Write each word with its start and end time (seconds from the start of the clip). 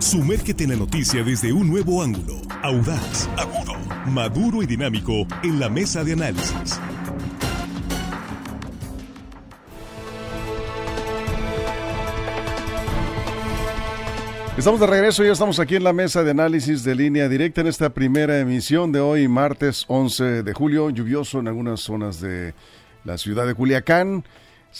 Sumérgete 0.00 0.62
en 0.62 0.70
la 0.70 0.76
noticia 0.76 1.24
desde 1.24 1.52
un 1.52 1.68
nuevo 1.68 2.02
ángulo, 2.02 2.40
audaz, 2.62 3.28
agudo, 3.36 3.74
maduro 4.06 4.62
y 4.62 4.66
dinámico 4.66 5.26
en 5.42 5.58
la 5.58 5.68
mesa 5.68 6.04
de 6.04 6.12
análisis. 6.12 6.80
Estamos 14.56 14.78
de 14.78 14.86
regreso, 14.86 15.24
ya 15.24 15.32
estamos 15.32 15.58
aquí 15.58 15.74
en 15.74 15.84
la 15.84 15.92
mesa 15.92 16.22
de 16.22 16.30
análisis 16.30 16.84
de 16.84 16.94
línea 16.94 17.28
directa 17.28 17.60
en 17.60 17.66
esta 17.66 17.90
primera 17.90 18.38
emisión 18.38 18.92
de 18.92 19.00
hoy, 19.00 19.26
martes 19.26 19.84
11 19.88 20.44
de 20.44 20.52
julio, 20.52 20.90
lluvioso 20.90 21.40
en 21.40 21.48
algunas 21.48 21.80
zonas 21.80 22.20
de 22.20 22.54
la 23.04 23.18
ciudad 23.18 23.48
de 23.48 23.54
Culiacán, 23.54 24.24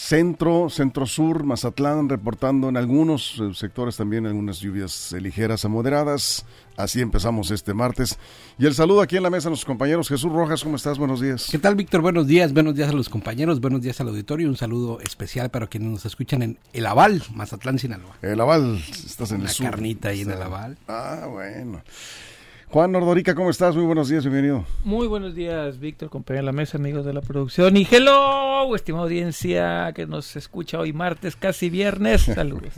centro, 0.00 0.70
centro-sur, 0.70 1.42
Mazatlán, 1.42 2.08
reportando 2.08 2.68
en 2.68 2.76
algunos 2.76 3.40
eh, 3.40 3.52
sectores 3.52 3.96
también 3.96 4.26
algunas 4.26 4.60
lluvias 4.60 5.12
ligeras 5.20 5.64
a 5.64 5.68
moderadas. 5.68 6.46
Así 6.76 7.00
empezamos 7.00 7.50
este 7.50 7.74
martes. 7.74 8.16
Y 8.58 8.66
el 8.66 8.74
saludo 8.74 9.00
aquí 9.02 9.16
en 9.16 9.24
la 9.24 9.30
mesa 9.30 9.48
a 9.48 9.50
nuestros 9.50 9.66
compañeros. 9.66 10.08
Jesús 10.08 10.32
Rojas, 10.32 10.62
¿cómo 10.62 10.76
estás? 10.76 10.98
Buenos 10.98 11.20
días. 11.20 11.48
¿Qué 11.50 11.58
tal, 11.58 11.74
Víctor? 11.74 12.00
Buenos 12.00 12.28
días. 12.28 12.52
Buenos 12.52 12.76
días 12.76 12.90
a 12.90 12.92
los 12.92 13.08
compañeros. 13.08 13.60
Buenos 13.60 13.82
días 13.82 14.00
al 14.00 14.08
auditorio. 14.08 14.48
Un 14.48 14.56
saludo 14.56 15.00
especial 15.00 15.50
para 15.50 15.66
quienes 15.66 15.90
nos 15.90 16.06
escuchan 16.06 16.42
en 16.42 16.58
El 16.72 16.86
Aval, 16.86 17.24
Mazatlán, 17.34 17.80
Sinaloa. 17.80 18.16
El 18.22 18.40
Aval, 18.40 18.80
estás 18.88 19.32
en 19.32 19.40
Una 19.40 19.48
el 19.48 19.54
sur. 19.54 19.66
carnita 19.68 20.10
ahí 20.10 20.20
en 20.20 20.30
El 20.30 20.40
Aval. 20.40 20.78
Ah, 20.86 21.26
bueno. 21.28 21.82
Juan 22.70 22.92
Nordorica, 22.92 23.34
¿cómo 23.34 23.48
estás? 23.48 23.74
Muy 23.74 23.86
buenos 23.86 24.10
días, 24.10 24.24
bienvenido. 24.24 24.64
Muy 24.84 25.06
buenos 25.06 25.34
días, 25.34 25.78
Víctor, 25.78 26.10
compañero 26.10 26.42
de 26.42 26.46
la 26.46 26.52
mesa, 26.52 26.76
amigos 26.76 27.06
de 27.06 27.14
la 27.14 27.22
producción. 27.22 27.74
Y 27.78 27.88
hello, 27.90 28.74
estimada 28.76 29.04
audiencia 29.04 29.90
que 29.94 30.06
nos 30.06 30.36
escucha 30.36 30.78
hoy 30.78 30.92
martes, 30.92 31.34
casi 31.34 31.70
viernes. 31.70 32.22
Saludos. 32.34 32.74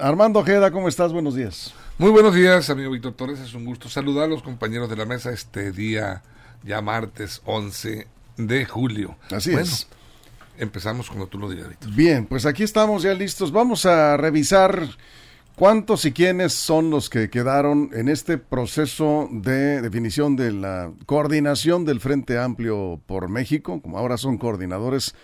Armando 0.00 0.38
Ojeda, 0.38 0.70
¿cómo 0.70 0.86
estás? 0.88 1.12
Buenos 1.12 1.34
días. 1.34 1.74
Muy 1.98 2.10
buenos 2.10 2.32
días, 2.32 2.70
amigo 2.70 2.92
Víctor 2.92 3.14
Torres. 3.14 3.40
Es 3.40 3.54
un 3.54 3.64
gusto 3.64 3.88
saludar 3.88 4.24
a 4.26 4.28
los 4.28 4.42
compañeros 4.42 4.88
de 4.88 4.96
la 4.96 5.04
mesa 5.04 5.32
este 5.32 5.72
día, 5.72 6.22
ya 6.62 6.80
martes 6.80 7.42
11 7.44 8.06
de 8.36 8.64
julio. 8.66 9.16
Así 9.32 9.50
Bueno, 9.50 9.66
es. 9.66 9.88
Empezamos 10.58 11.08
cuando 11.08 11.26
tú 11.26 11.38
lo 11.40 11.50
digas, 11.50 11.68
Víctor. 11.68 11.90
Bien, 11.90 12.24
pues 12.24 12.46
aquí 12.46 12.62
estamos 12.62 13.02
ya 13.02 13.12
listos. 13.14 13.50
Vamos 13.50 13.84
a 13.84 14.16
revisar 14.16 14.80
cuántos 15.56 16.04
y 16.04 16.12
quiénes 16.12 16.52
son 16.52 16.90
los 16.90 17.10
que 17.10 17.30
quedaron 17.30 17.90
en 17.94 18.08
este 18.08 18.38
proceso 18.38 19.28
de 19.32 19.80
definición 19.80 20.36
de 20.36 20.52
la 20.52 20.92
coordinación 21.06 21.84
del 21.84 22.00
Frente 22.00 22.38
Amplio 22.38 23.00
por 23.06 23.28
México, 23.28 23.80
como 23.80 23.98
ahora 23.98 24.18
son 24.18 24.38
coordinadores, 24.38 25.14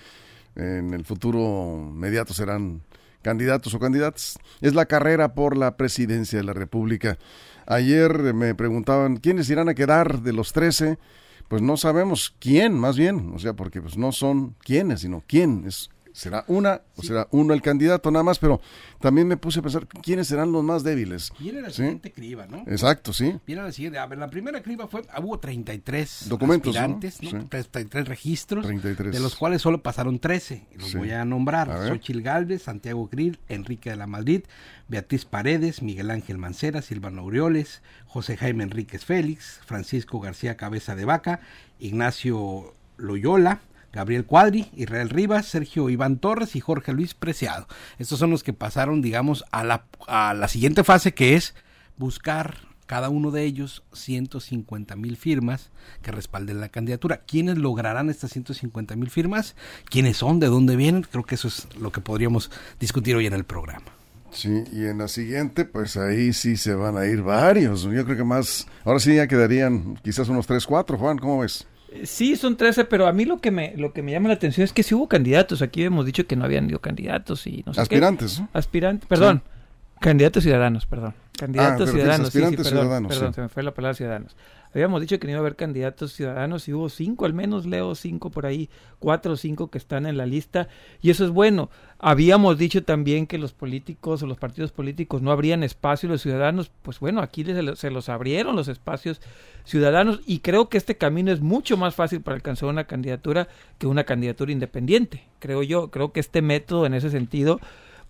en 0.56 0.94
el 0.94 1.04
futuro 1.04 1.90
inmediato 1.92 2.34
serán 2.34 2.82
candidatos 3.22 3.74
o 3.74 3.78
candidatas. 3.78 4.38
Es 4.60 4.74
la 4.74 4.86
carrera 4.86 5.34
por 5.34 5.56
la 5.56 5.76
presidencia 5.76 6.38
de 6.38 6.44
la 6.44 6.52
República. 6.52 7.18
Ayer 7.66 8.34
me 8.34 8.54
preguntaban 8.54 9.18
quiénes 9.18 9.48
irán 9.48 9.68
a 9.68 9.74
quedar 9.74 10.22
de 10.22 10.32
los 10.32 10.52
13 10.52 10.98
pues 11.52 11.60
no 11.60 11.76
sabemos 11.76 12.34
quién, 12.38 12.72
más 12.72 12.96
bien, 12.96 13.32
o 13.34 13.38
sea, 13.38 13.52
porque 13.52 13.82
pues 13.82 13.98
no 13.98 14.10
son 14.10 14.54
quiénes, 14.64 15.00
sino 15.00 15.22
quién 15.26 15.64
es. 15.66 15.90
Será 16.12 16.44
una 16.46 16.82
o 16.96 17.02
será 17.02 17.26
uno 17.30 17.54
el 17.54 17.62
candidato 17.62 18.10
nada 18.10 18.22
más, 18.22 18.38
pero 18.38 18.60
también 19.00 19.26
me 19.26 19.36
puse 19.36 19.60
a 19.60 19.62
pensar 19.62 19.86
quiénes 19.86 20.28
serán 20.28 20.52
los 20.52 20.62
más 20.62 20.82
débiles. 20.82 21.32
Viene 21.38 21.62
la 21.62 21.70
¿Sí? 21.70 21.76
siguiente 21.76 22.12
criba, 22.12 22.46
¿no? 22.46 22.58
Exacto, 22.66 23.12
sí. 23.12 23.34
Viene 23.46 23.62
la 23.62 23.72
siguiente. 23.72 23.98
A 23.98 24.06
ver, 24.06 24.18
la 24.18 24.28
primera 24.28 24.62
criba 24.62 24.86
fue, 24.88 25.02
hubo 25.22 25.38
33 25.38 26.26
Documentos, 26.28 26.74
¿no? 26.74 26.80
aspirantes, 26.80 27.22
¿no? 27.22 27.30
Sí. 27.42 27.46
33 27.48 28.08
registros, 28.08 28.64
33. 28.66 29.12
de 29.12 29.20
los 29.20 29.36
cuales 29.36 29.62
solo 29.62 29.82
pasaron 29.82 30.18
13. 30.18 30.66
Los 30.78 30.94
voy 30.94 31.10
a 31.12 31.24
nombrar. 31.24 31.70
A. 31.70 31.88
Xochil 31.88 32.22
Gálvez, 32.22 32.62
Santiago 32.62 33.08
Grill, 33.10 33.38
Enrique 33.48 33.90
de 33.90 33.96
la 33.96 34.06
Madrid, 34.06 34.42
Beatriz 34.88 35.24
Paredes, 35.24 35.82
Miguel 35.82 36.10
Ángel 36.10 36.38
Mancera, 36.38 36.82
Silvano 36.82 37.22
Aureoles, 37.22 37.82
José 38.06 38.36
Jaime 38.36 38.64
Enríquez 38.64 39.04
Félix, 39.04 39.60
Francisco 39.64 40.20
García 40.20 40.56
Cabeza 40.56 40.94
de 40.94 41.04
Vaca, 41.06 41.40
Ignacio 41.78 42.74
Loyola, 42.96 43.60
Gabriel 43.92 44.24
Cuadri, 44.24 44.70
Israel 44.74 45.10
Rivas, 45.10 45.46
Sergio 45.46 45.90
Iván 45.90 46.18
Torres 46.18 46.56
y 46.56 46.60
Jorge 46.60 46.92
Luis 46.92 47.14
Preciado. 47.14 47.66
Estos 47.98 48.18
son 48.18 48.30
los 48.30 48.42
que 48.42 48.52
pasaron, 48.52 49.02
digamos, 49.02 49.44
a 49.50 49.64
la, 49.64 49.84
a 50.06 50.34
la 50.34 50.48
siguiente 50.48 50.84
fase 50.84 51.14
que 51.14 51.34
es 51.34 51.54
buscar 51.96 52.72
cada 52.86 53.08
uno 53.08 53.30
de 53.30 53.44
ellos 53.44 53.84
150 53.92 54.96
mil 54.96 55.16
firmas 55.16 55.70
que 56.02 56.10
respalden 56.10 56.60
la 56.60 56.68
candidatura. 56.68 57.22
¿Quiénes 57.26 57.56
lograrán 57.56 58.10
estas 58.10 58.32
150 58.32 58.96
mil 58.96 59.08
firmas? 59.08 59.56
¿Quiénes 59.88 60.18
son? 60.18 60.40
¿De 60.40 60.48
dónde 60.48 60.76
vienen? 60.76 61.02
Creo 61.02 61.24
que 61.24 61.36
eso 61.36 61.48
es 61.48 61.68
lo 61.78 61.90
que 61.90 62.00
podríamos 62.00 62.50
discutir 62.78 63.16
hoy 63.16 63.26
en 63.26 63.32
el 63.32 63.44
programa. 63.44 63.86
Sí, 64.30 64.64
y 64.72 64.86
en 64.86 64.98
la 64.98 65.08
siguiente, 65.08 65.64
pues 65.64 65.96
ahí 65.96 66.32
sí 66.32 66.56
se 66.56 66.74
van 66.74 66.96
a 66.96 67.06
ir 67.06 67.22
varios. 67.22 67.82
Yo 67.82 68.04
creo 68.04 68.16
que 68.16 68.24
más, 68.24 68.66
ahora 68.84 68.98
sí 68.98 69.14
ya 69.14 69.26
quedarían 69.26 69.98
quizás 70.02 70.28
unos 70.28 70.46
3, 70.46 70.66
4, 70.66 70.98
Juan, 70.98 71.18
¿cómo 71.18 71.40
ves? 71.40 71.66
Sí, 72.04 72.36
son 72.36 72.56
13, 72.56 72.84
pero 72.86 73.06
a 73.06 73.12
mí 73.12 73.24
lo 73.24 73.38
que 73.38 73.50
me 73.50 73.74
lo 73.76 73.92
que 73.92 74.02
me 74.02 74.12
llama 74.12 74.28
la 74.28 74.34
atención 74.34 74.64
es 74.64 74.72
que 74.72 74.82
sí 74.82 74.94
hubo 74.94 75.08
candidatos. 75.08 75.62
Aquí 75.62 75.84
hemos 75.84 76.06
dicho 76.06 76.26
que 76.26 76.36
no 76.36 76.44
habían 76.44 76.68
ido 76.68 76.80
candidatos 76.80 77.46
y 77.46 77.62
no 77.66 77.74
sé. 77.74 77.80
Aspirantes. 77.80 78.42
Aspirantes, 78.52 79.06
perdón. 79.08 79.42
Candidatos 80.02 80.42
ciudadanos, 80.42 80.86
perdón. 80.86 81.14
Candidatos 81.38 81.88
Ah, 81.88 81.92
ciudadanos, 81.92 82.28
sí, 82.28 82.38
perdón, 82.40 82.64
ciudadanos, 82.64 83.12
perdón, 83.12 83.32
sí. 83.32 83.34
se 83.36 83.40
me 83.40 83.48
fue 83.48 83.62
la 83.62 83.72
palabra 83.72 83.94
ciudadanos. 83.94 84.36
Habíamos 84.74 85.00
dicho 85.00 85.18
que 85.18 85.26
no 85.26 85.32
iba 85.32 85.38
a 85.38 85.42
haber 85.42 85.54
candidatos 85.56 86.12
ciudadanos 86.12 86.66
y 86.66 86.72
hubo 86.72 86.88
cinco, 86.88 87.26
al 87.26 87.34
menos 87.34 87.66
leo 87.66 87.94
cinco 87.94 88.30
por 88.30 88.46
ahí, 88.46 88.70
cuatro 88.98 89.32
o 89.34 89.36
cinco 89.36 89.70
que 89.70 89.76
están 89.78 90.06
en 90.06 90.16
la 90.16 90.24
lista 90.24 90.68
y 91.02 91.10
eso 91.10 91.24
es 91.24 91.30
bueno. 91.30 91.68
Habíamos 91.98 92.58
dicho 92.58 92.82
también 92.82 93.26
que 93.26 93.38
los 93.38 93.52
políticos 93.52 94.22
o 94.22 94.26
los 94.26 94.38
partidos 94.38 94.72
políticos 94.72 95.20
no 95.20 95.30
abrían 95.30 95.62
espacio 95.62 96.08
a 96.08 96.12
los 96.12 96.22
ciudadanos, 96.22 96.70
pues 96.82 97.00
bueno, 97.00 97.20
aquí 97.20 97.44
se 97.44 97.62
los, 97.62 97.78
se 97.78 97.90
los 97.90 98.08
abrieron 98.08 98.56
los 98.56 98.68
espacios 98.68 99.20
ciudadanos 99.64 100.20
y 100.26 100.40
creo 100.40 100.68
que 100.68 100.78
este 100.78 100.96
camino 100.96 101.30
es 101.32 101.40
mucho 101.40 101.76
más 101.76 101.94
fácil 101.94 102.22
para 102.22 102.34
alcanzar 102.36 102.68
una 102.68 102.84
candidatura 102.84 103.48
que 103.78 103.86
una 103.86 104.04
candidatura 104.04 104.52
independiente, 104.52 105.22
creo 105.38 105.62
yo, 105.62 105.90
creo 105.90 106.12
que 106.12 106.20
este 106.20 106.40
método 106.42 106.86
en 106.86 106.94
ese 106.94 107.10
sentido 107.10 107.60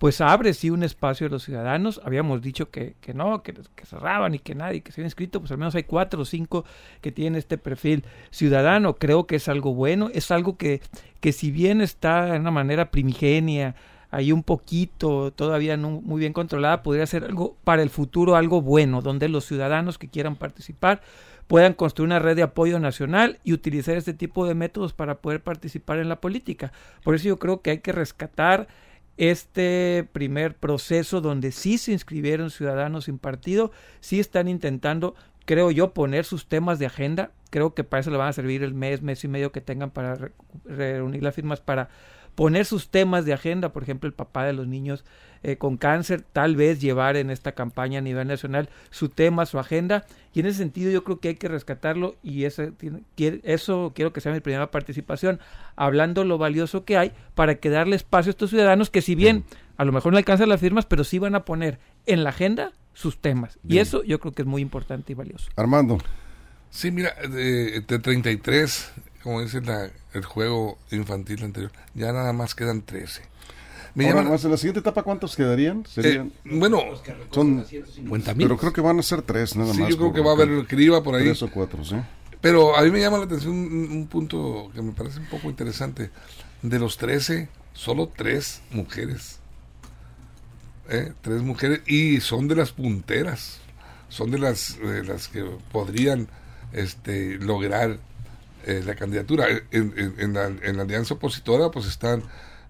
pues 0.03 0.21
abre 0.21 0.53
sí 0.53 0.69
un 0.69 0.83
espacio 0.83 1.29
a 1.29 1.31
los 1.31 1.45
ciudadanos. 1.45 2.01
Habíamos 2.05 2.43
dicho 2.43 2.71
que, 2.71 2.97
que 3.01 3.15
no, 3.15 3.45
que, 3.45 3.53
que 3.53 3.87
cerraban 3.87 4.35
y 4.35 4.41
que 4.41 4.57
nadie 4.57 4.81
que 4.81 4.91
se 4.91 5.01
había 5.01 5.07
inscrito, 5.07 5.39
pues 5.39 5.53
al 5.53 5.59
menos 5.59 5.77
hay 5.77 5.85
cuatro 5.85 6.23
o 6.23 6.25
cinco 6.25 6.65
que 7.01 7.13
tienen 7.13 7.39
este 7.39 7.57
perfil 7.57 8.05
ciudadano. 8.33 8.97
Creo 8.97 9.29
que 9.29 9.37
es 9.37 9.47
algo 9.47 9.75
bueno, 9.75 10.11
es 10.13 10.33
algo 10.33 10.57
que, 10.57 10.81
que 11.21 11.31
si 11.31 11.53
bien 11.53 11.81
está 11.81 12.25
de 12.25 12.41
una 12.41 12.51
manera 12.51 12.91
primigenia, 12.91 13.77
ahí 14.11 14.33
un 14.33 14.43
poquito, 14.43 15.31
todavía 15.31 15.77
no 15.77 15.91
muy 15.91 16.19
bien 16.19 16.33
controlada, 16.33 16.83
podría 16.83 17.07
ser 17.07 17.23
algo 17.23 17.57
para 17.63 17.85
el 17.85 17.91
futuro, 17.91 18.35
algo 18.35 18.61
bueno, 18.61 19.03
donde 19.03 19.29
los 19.29 19.45
ciudadanos 19.45 19.99
que 19.99 20.09
quieran 20.09 20.35
participar 20.35 21.01
puedan 21.47 21.75
construir 21.75 22.07
una 22.07 22.19
red 22.19 22.35
de 22.35 22.43
apoyo 22.43 22.81
nacional 22.81 23.39
y 23.45 23.53
utilizar 23.53 23.97
este 23.97 24.15
tipo 24.15 24.49
de 24.49 24.57
métodos 24.57 24.95
para 24.95 25.19
poder 25.19 25.45
participar 25.45 26.01
en 26.01 26.09
la 26.09 26.21
política. 26.21 26.73
Por 27.05 27.15
eso 27.15 27.29
yo 27.29 27.39
creo 27.39 27.63
que 27.63 27.71
hay 27.71 27.79
que 27.79 27.93
rescatar 27.93 28.67
este 29.17 30.09
primer 30.13 30.57
proceso 30.57 31.21
donde 31.21 31.53
sí 31.53 31.79
se 31.79 31.93
inscribieron 31.93 32.51
ciudadanos 32.51 33.05
sin 33.05 33.19
partido, 33.19 33.71
sí 34.01 34.21
están 34.21 34.49
intentando, 34.49 35.15
creo 35.45 35.71
yo, 35.71 35.93
poner 35.93 36.25
sus 36.25 36.47
temas 36.47 36.79
de 36.79 36.87
agenda. 36.87 37.33
Creo 37.51 37.75
que 37.75 37.85
para 37.85 38.01
eso 38.01 38.11
le 38.11 38.17
van 38.17 38.29
a 38.29 38.33
servir 38.33 38.63
el 38.63 38.75
mes, 38.75 39.03
mes 39.03 39.23
y 39.25 39.29
medio 39.29 39.53
que 39.53 39.61
tengan 39.61 39.91
para 39.91 40.15
re 40.15 40.33
reunir 40.65 41.23
las 41.23 41.35
firmas 41.35 41.61
para 41.61 41.91
poner 42.35 42.65
sus 42.65 42.89
temas 42.89 43.25
de 43.25 43.33
agenda, 43.33 43.73
por 43.73 43.83
ejemplo, 43.83 44.07
el 44.07 44.15
papá 44.15 44.45
de 44.45 44.53
los 44.53 44.67
niños 44.67 45.05
eh, 45.43 45.57
con 45.57 45.77
cáncer, 45.77 46.23
tal 46.33 46.55
vez 46.55 46.81
llevar 46.81 47.17
en 47.17 47.29
esta 47.31 47.53
campaña 47.53 47.99
a 47.99 48.03
nivel 48.03 48.29
nacional 48.29 48.69
su 48.91 49.09
tema, 49.09 49.45
su 49.45 49.59
agenda, 49.59 50.07
y 50.33 50.41
en 50.41 50.47
ese 50.47 50.59
sentido 50.59 50.91
yo 50.93 51.03
creo 51.03 51.19
que 51.19 51.29
hay 51.29 51.35
que 51.35 51.49
rescatarlo 51.49 52.15
y 52.23 52.45
eso, 52.45 52.71
tiene, 52.73 53.03
quiere, 53.17 53.41
eso 53.43 53.93
quiero 53.95 54.13
que 54.13 54.21
sea 54.21 54.33
mi 54.33 54.41
primera 54.41 54.71
participación, 54.71 55.41
hablando 55.75 56.25
lo 56.25 56.39
valioso 56.39 56.85
que 56.85 56.97
hay 56.97 57.13
para 57.35 57.57
que 57.57 57.71
darle 57.71 57.97
espacio 57.97 58.31
a 58.31 58.33
estos 58.33 58.51
ciudadanos 58.51 58.89
que 58.89 59.03
si 59.03 59.15
bien 59.17 59.45
a 59.77 59.85
lo 59.85 59.91
mejor 59.91 60.13
no 60.13 60.19
alcanzan 60.19 60.49
las 60.49 60.61
firmas, 60.61 60.87
pero 60.87 61.03
sí 61.03 61.19
van 61.19 61.35
a 61.35 61.45
poner 61.45 61.81
en 62.07 62.23
la 62.23 62.31
agenda 62.31 62.73
sus 62.95 63.19
temas, 63.19 63.59
Bien. 63.63 63.79
y 63.79 63.81
eso 63.81 64.05
yo 64.05 64.21
creo 64.21 64.33
que 64.33 64.43
es 64.43 64.49
muy 64.49 64.63
importante 64.63 65.13
y 65.13 65.17
valioso. 65.17 65.51
Armando. 65.57 65.99
Sí, 66.71 66.91
mira, 66.91 67.15
de, 67.29 67.81
de 67.81 67.99
33, 67.99 68.93
como 69.23 69.41
dice 69.41 69.61
la, 69.61 69.91
el 70.15 70.25
juego 70.25 70.79
infantil 70.91 71.45
anterior, 71.45 71.73
ya 71.95 72.13
nada 72.13 72.33
más 72.33 72.55
quedan 72.55 72.83
13. 72.83 73.23
Me 73.95 74.07
Ahora, 74.07 74.17
llaman- 74.21 74.33
más 74.33 74.45
en 74.45 74.51
la 74.53 74.57
siguiente 74.57 74.81
etapa, 74.81 75.03
¿cuántos 75.03 75.37
quedarían? 75.37 75.81
eh, 75.81 75.85
Serían, 75.89 76.33
bueno, 76.45 76.81
son, 77.31 77.65
50 77.67 78.35
mil. 78.35 78.47
pero 78.47 78.59
creo 78.59 78.73
que 78.73 78.81
van 78.81 78.99
a 78.99 79.03
ser 79.03 79.21
tres, 79.23 79.55
nada 79.55 79.73
sí, 79.75 79.81
más. 79.81 79.91
yo 79.91 79.97
creo 79.99 80.13
que 80.15 80.21
va 80.23 80.31
a 80.31 80.35
haber 80.35 80.49
el 80.49 80.67
criba 80.67 81.03
por 81.03 81.15
ahí. 81.15 81.25
Tres 81.25 81.43
o 81.43 81.51
cuatro, 81.51 81.85
sí. 81.85 81.97
Pero 82.41 82.77
a 82.77 82.83
mí 82.83 82.91
me 82.91 83.01
llama 83.01 83.19
la 83.19 83.25
atención 83.25 83.53
un, 83.53 83.89
un 83.93 84.07
punto 84.09 84.71
que 84.75 84.81
me 84.83 84.93
parece 84.93 85.21
un 85.21 85.27
poco 85.27 85.49
interesante. 85.51 86.11
De 86.63 86.79
los 86.79 86.97
13, 86.97 87.49
solo 87.75 88.11
tres 88.17 88.63
mujeres. 88.71 89.39
¿Eh? 90.89 91.13
Tres 91.21 91.43
mujeres 91.43 91.81
y 91.87 92.21
son 92.21 92.49
de 92.49 92.57
las 92.57 92.73
punteras. 92.73 93.61
Son 94.09 94.31
de 94.31 94.39
las, 94.39 94.79
de 94.79 95.05
las 95.05 95.29
que 95.29 95.45
podrían 95.71 96.29
este, 96.73 97.37
lograr 97.39 97.99
eh, 98.67 98.83
la 98.85 98.95
candidatura. 98.95 99.47
En, 99.71 99.93
en- 99.97 100.15
en 100.19 100.33
la, 100.35 100.47
en 100.47 100.77
la 100.77 100.83
alianza 100.83 101.15
opositora 101.15 101.71
pues 101.71 101.87
están 101.87 102.23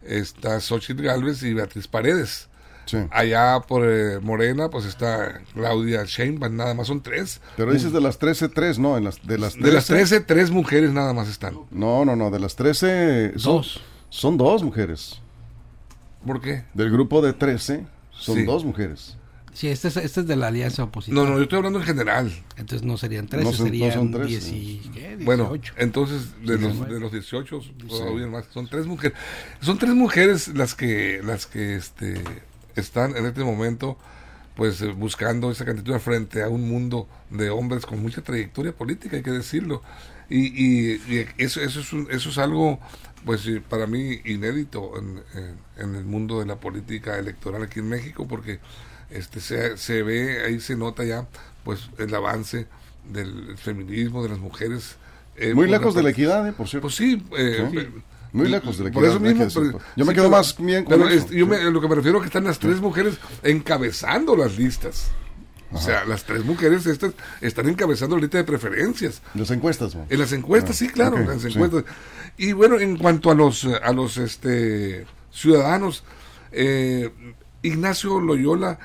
está 0.05 0.61
Xochitl 0.61 1.03
Galvez 1.03 1.43
y 1.43 1.55
Beatriz 1.55 1.87
Paredes. 1.89 2.49
Sí. 2.87 2.99
Allá 3.13 3.61
por 3.69 3.85
eh, 3.87 4.19
Morena, 4.21 4.69
pues 4.69 4.85
está 4.87 5.41
Claudia 5.55 6.03
Sheinbaum, 6.05 6.57
nada 6.57 6.75
más 6.75 6.89
son 6.89 7.01
tres. 7.01 7.41
Pero 7.57 7.73
dices 7.73 7.93
de 7.93 8.01
las 8.01 8.19
13, 8.19 8.49
tres, 8.49 8.81
¿no? 8.81 8.99
En 8.99 9.05
las, 9.05 9.25
de 9.25 9.39
las 9.39 9.53
13. 9.53 9.67
De 9.69 9.73
las 9.73 9.87
13, 9.87 10.21
tres 10.23 10.51
mujeres 10.51 10.91
nada 10.91 11.13
más 11.13 11.29
están. 11.29 11.57
No, 11.71 12.05
no, 12.05 12.17
no, 12.17 12.31
de 12.33 12.41
las 12.41 12.57
13 12.57 13.35
son 13.39 13.55
Dos. 13.57 13.81
Son 14.09 14.37
dos 14.37 14.63
mujeres. 14.65 15.21
¿Por 16.27 16.41
qué? 16.41 16.65
Del 16.75 16.91
grupo 16.91 17.23
de 17.23 17.33
13 17.33 17.87
son 18.11 18.37
Sí. 18.37 18.45
dos 18.45 18.65
mujeres. 18.65 19.17
Sí, 19.55 19.69
este 19.69 19.89
es, 19.89 19.97
este 19.99 20.21
es 20.21 20.27
de 20.27 20.37
la 20.37 20.47
alianza 20.49 20.85
opositora. 20.85 21.23
No, 21.25 21.31
no, 21.31 21.37
yo 21.37 21.43
estoy 21.43 21.59
hablando 21.59 21.79
en 21.81 21.85
general. 21.85 22.33
Entonces 22.57 22.83
no 22.87 22.97
serían 22.97 23.27
13, 23.29 23.45
No 23.45 23.53
son- 23.53 23.67
no 23.67 23.73
serían 23.73 23.93
son 23.93 24.11
13. 24.13 24.29
10 24.29 24.49
y, 24.49 24.79
¿qué? 24.95 25.01
18. 25.17 25.25
Bueno, 25.25 25.53
entonces 25.77 26.33
de 26.41 26.55
los, 26.59 26.61
19. 26.73 26.95
de 26.95 27.01
los 27.01 27.13
18 27.13 27.61
todavía 27.89 28.27
más, 28.29 28.47
son 28.53 28.69
tres 28.69 28.87
mujeres. 28.87 29.17
Son 29.61 29.79
tres 29.79 29.93
mujeres 29.95 30.49
las 30.49 30.75
que 30.75 31.21
las 31.23 31.47
que 31.47 31.77
este 31.77 32.15
están 32.77 33.15
en 33.17 33.27
este 33.27 33.45
momento 33.45 33.99
pues 34.57 34.81
eh, 34.83 34.89
buscando 34.89 35.51
esa 35.51 35.65
candidatura 35.65 35.99
frente 35.99 36.43
a 36.43 36.49
un 36.49 36.69
mundo 36.69 37.09
de 37.31 37.49
hombres 37.51 37.85
con 37.87 38.01
mucha 38.03 38.23
trayectoria 38.23 38.73
política, 38.73 39.17
hay 39.17 39.23
que 39.23 39.31
decirlo. 39.31 39.83
Y, 40.31 40.47
y- 40.47 41.01
y 41.09 41.27
eso, 41.39 41.61
eso, 41.61 41.81
es 41.81 41.93
un- 41.93 42.07
eso 42.11 42.29
es 42.31 42.39
algo, 42.39 42.79
pues 43.27 43.47
eh, 43.47 43.63
para 43.67 43.87
mí 43.87 44.21
inédito 44.25 44.93
en, 44.99 45.23
en- 45.35 45.57
en 45.91 45.95
el 45.95 46.05
mundo 46.05 46.41
de 46.41 46.47
la 46.47 46.57
política 46.57 47.19
electoral 47.19 47.63
aquí 47.63 47.81
en 47.81 47.89
México, 47.89 48.27
porque 48.29 48.61
este 49.15 49.41
se, 49.41 49.77
se 49.77 50.03
ve, 50.03 50.45
ahí 50.45 50.61
se 50.61 50.77
nota 50.77 51.05
ya, 51.05 51.27
pues 51.65 51.89
el 51.99 52.15
avance 52.15 52.67
del 53.13 53.57
feminismo, 53.59 54.23
de 54.23 54.29
las 54.31 54.39
mujeres. 54.39 54.97
eh, 55.37 55.55
Muy 55.55 55.67
por 55.67 55.71
lejos 55.79 55.95
de 55.95 56.03
la 56.03 56.11
equidad, 56.11 56.47
¿eh? 56.49 56.53
por 56.53 56.69
cierto. 56.69 56.83
Pues 56.87 56.95
sí, 56.97 57.23
eh, 57.37 57.69
Sí. 57.71 57.89
Muy 58.35 58.49
lejos 58.49 58.79
de 58.79 58.85
la 58.85 58.91
por 58.91 59.05
equidad. 59.05 59.17
eso 59.17 59.27
hay 59.27 59.35
que 59.35 59.45
mismo, 59.45 59.63
pero- 59.63 59.85
yo 59.97 60.05
me 60.07 60.13
sí, 60.13 60.15
quedo 60.15 60.25
pero- 60.25 60.31
más 60.31 60.57
bien 60.57 60.85
con 60.85 60.95
pero 60.99 61.09
eso. 61.11 61.27
es- 61.27 61.31
yo 61.33 61.45
Sí. 61.45 61.51
me- 61.51 61.71
lo 61.71 61.81
que 61.83 61.89
me 61.89 61.95
refiero 61.97 62.17
es 62.19 62.23
que 62.23 62.27
están 62.29 62.45
las 62.45 62.59
tres 62.59 62.81
mujeres 62.81 63.15
encabezando 63.43 64.37
las 64.37 64.57
listas. 64.57 65.11
O 65.75 65.79
sea, 65.81 66.05
las 66.05 66.25
tres 66.25 66.45
mujeres 66.45 66.85
estas 66.87 67.15
están 67.41 67.67
encabezando 67.69 68.17
la 68.17 68.23
lista 68.23 68.37
de 68.39 68.45
preferencias. 68.45 69.23
Las 69.35 69.51
encuestas, 69.51 69.95
¿no? 69.95 70.07
En 70.11 70.19
las 70.19 70.33
encuestas, 70.33 70.77
Ah, 70.77 70.79
sí, 70.79 70.89
claro, 70.89 71.17
ok, 71.17 71.23
en 71.23 71.29
las 71.29 71.45
encuestas. 71.47 71.85
Y 72.37 72.53
bueno, 72.53 72.79
en 72.79 72.97
cuanto 72.99 73.31
a 73.31 73.35
los 73.35 73.65
a 73.65 73.93
los 73.93 74.19
este 74.19 75.07
ciudadanos, 75.31 76.05
eh, 76.53 77.11
Ignacio 77.63 78.21
Loyola 78.21 78.79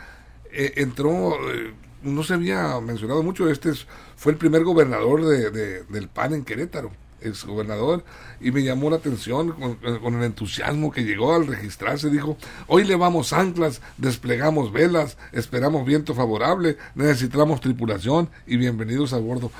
eh, 0.57 0.73
entró, 0.77 1.35
eh, 1.53 1.73
no 2.03 2.23
se 2.23 2.33
había 2.33 2.79
mencionado 2.81 3.23
mucho, 3.23 3.49
este 3.49 3.69
es- 3.69 3.87
fue 4.15 4.31
el 4.33 4.37
primer 4.37 4.63
gobernador 4.63 5.25
de, 5.25 5.51
de- 5.51 5.83
del 5.83 6.07
PAN 6.09 6.33
en 6.33 6.43
Querétaro, 6.43 6.91
ex 7.21 7.45
gobernador, 7.45 8.03
y 8.39 8.51
me 8.51 8.63
llamó 8.63 8.89
la 8.89 8.97
atención 8.97 9.51
con, 9.53 9.75
con 9.99 10.15
el 10.15 10.23
entusiasmo 10.23 10.91
que 10.91 11.03
llegó 11.03 11.33
al 11.33 11.47
registrarse, 11.47 12.09
dijo, 12.09 12.37
hoy 12.67 12.83
levamos 12.83 13.33
anclas, 13.33 13.81
desplegamos 13.97 14.71
velas, 14.71 15.17
esperamos 15.31 15.85
viento 15.85 16.13
favorable, 16.13 16.77
necesitamos 16.95 17.61
tripulación 17.61 18.29
y 18.45 18.57
bienvenidos 18.57 19.13
a 19.13 19.17
bordo. 19.17 19.51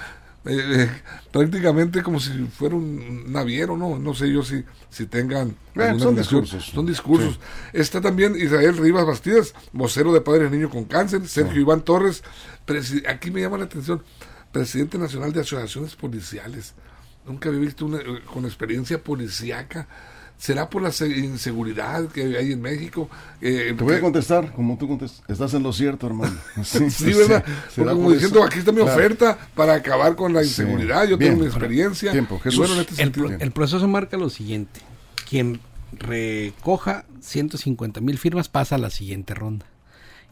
Eh, 0.47 0.83
eh, 0.83 0.89
prácticamente 1.31 2.01
como 2.01 2.19
si 2.19 2.31
fuera 2.45 2.75
un 2.75 3.31
naviero, 3.31 3.75
¿no? 3.75 3.99
No 3.99 4.13
sé 4.13 4.31
yo 4.31 4.43
si, 4.43 4.63
si 4.89 5.05
tengan 5.05 5.55
Eh, 5.75 5.95
son 5.99 6.15
discursos. 6.15 6.65
Son 6.65 6.85
discursos. 6.85 7.39
Está 7.73 7.99
también 8.01 8.35
Israel 8.35 8.77
Rivas 8.77 9.05
Bastidas, 9.05 9.53
vocero 9.73 10.13
de 10.13 10.21
Padres 10.21 10.49
Niños 10.49 10.71
con 10.71 10.85
Cáncer, 10.85 11.27
Sergio 11.27 11.61
Iván 11.61 11.81
Torres, 11.81 12.23
aquí 13.07 13.31
me 13.31 13.41
llama 13.41 13.57
la 13.57 13.65
atención, 13.65 14.03
presidente 14.51 14.97
nacional 14.97 15.33
de 15.33 15.41
asociaciones 15.41 15.95
policiales. 15.95 16.73
Nunca 17.25 17.49
había 17.49 17.61
visto 17.61 17.85
una 17.85 17.99
con 18.33 18.45
experiencia 18.45 19.03
policíaca. 19.03 19.87
¿Será 20.37 20.69
por 20.69 20.83
la 20.83 20.91
se- 20.91 21.07
inseguridad 21.07 22.07
que 22.09 22.37
hay 22.37 22.51
en 22.51 22.61
México? 22.61 23.09
Eh, 23.41 23.73
Te 23.75 23.83
voy 23.83 23.95
a 23.95 24.01
contestar 24.01 24.51
como 24.53 24.77
tú 24.77 24.87
contestas. 24.87 25.23
Estás 25.27 25.53
en 25.55 25.63
lo 25.63 25.73
cierto, 25.73 26.05
hermano. 26.07 26.37
Sí, 26.63 26.89
Sí, 26.91 27.05
¿verdad? 27.13 27.43
Será 27.43 27.87
Porque 27.87 27.89
como 27.93 28.11
diciendo, 28.11 28.43
aquí 28.43 28.59
está 28.59 28.71
mi 28.71 28.81
Claro. 28.81 28.93
oferta 28.93 29.37
para 29.55 29.73
acabar 29.73 30.15
con 30.15 30.33
la 30.33 30.41
Sí. 30.43 30.49
inseguridad, 30.49 31.07
yo 31.07 31.17
Bien. 31.17 31.31
tengo 31.31 31.41
mi 31.43 31.47
experiencia. 31.49 32.11
Tiempo, 32.11 32.35
Y 32.35 32.39
Jesús. 32.43 32.59
bueno, 32.59 32.73
en 32.75 32.79
este 32.81 32.91
El, 32.93 32.97
sentido. 32.97 33.27
pro- 33.29 33.37
el 33.39 33.51
proceso 33.51 33.87
marca 33.87 34.15
lo 34.17 34.29
siguiente. 34.29 34.79
Quien 35.27 35.59
recoja 35.93 37.05
150 37.21 38.01
mil 38.01 38.17
firmas 38.17 38.47
pasa 38.49 38.75
a 38.75 38.77
la 38.77 38.89
siguiente 38.89 39.33
ronda. 39.33 39.65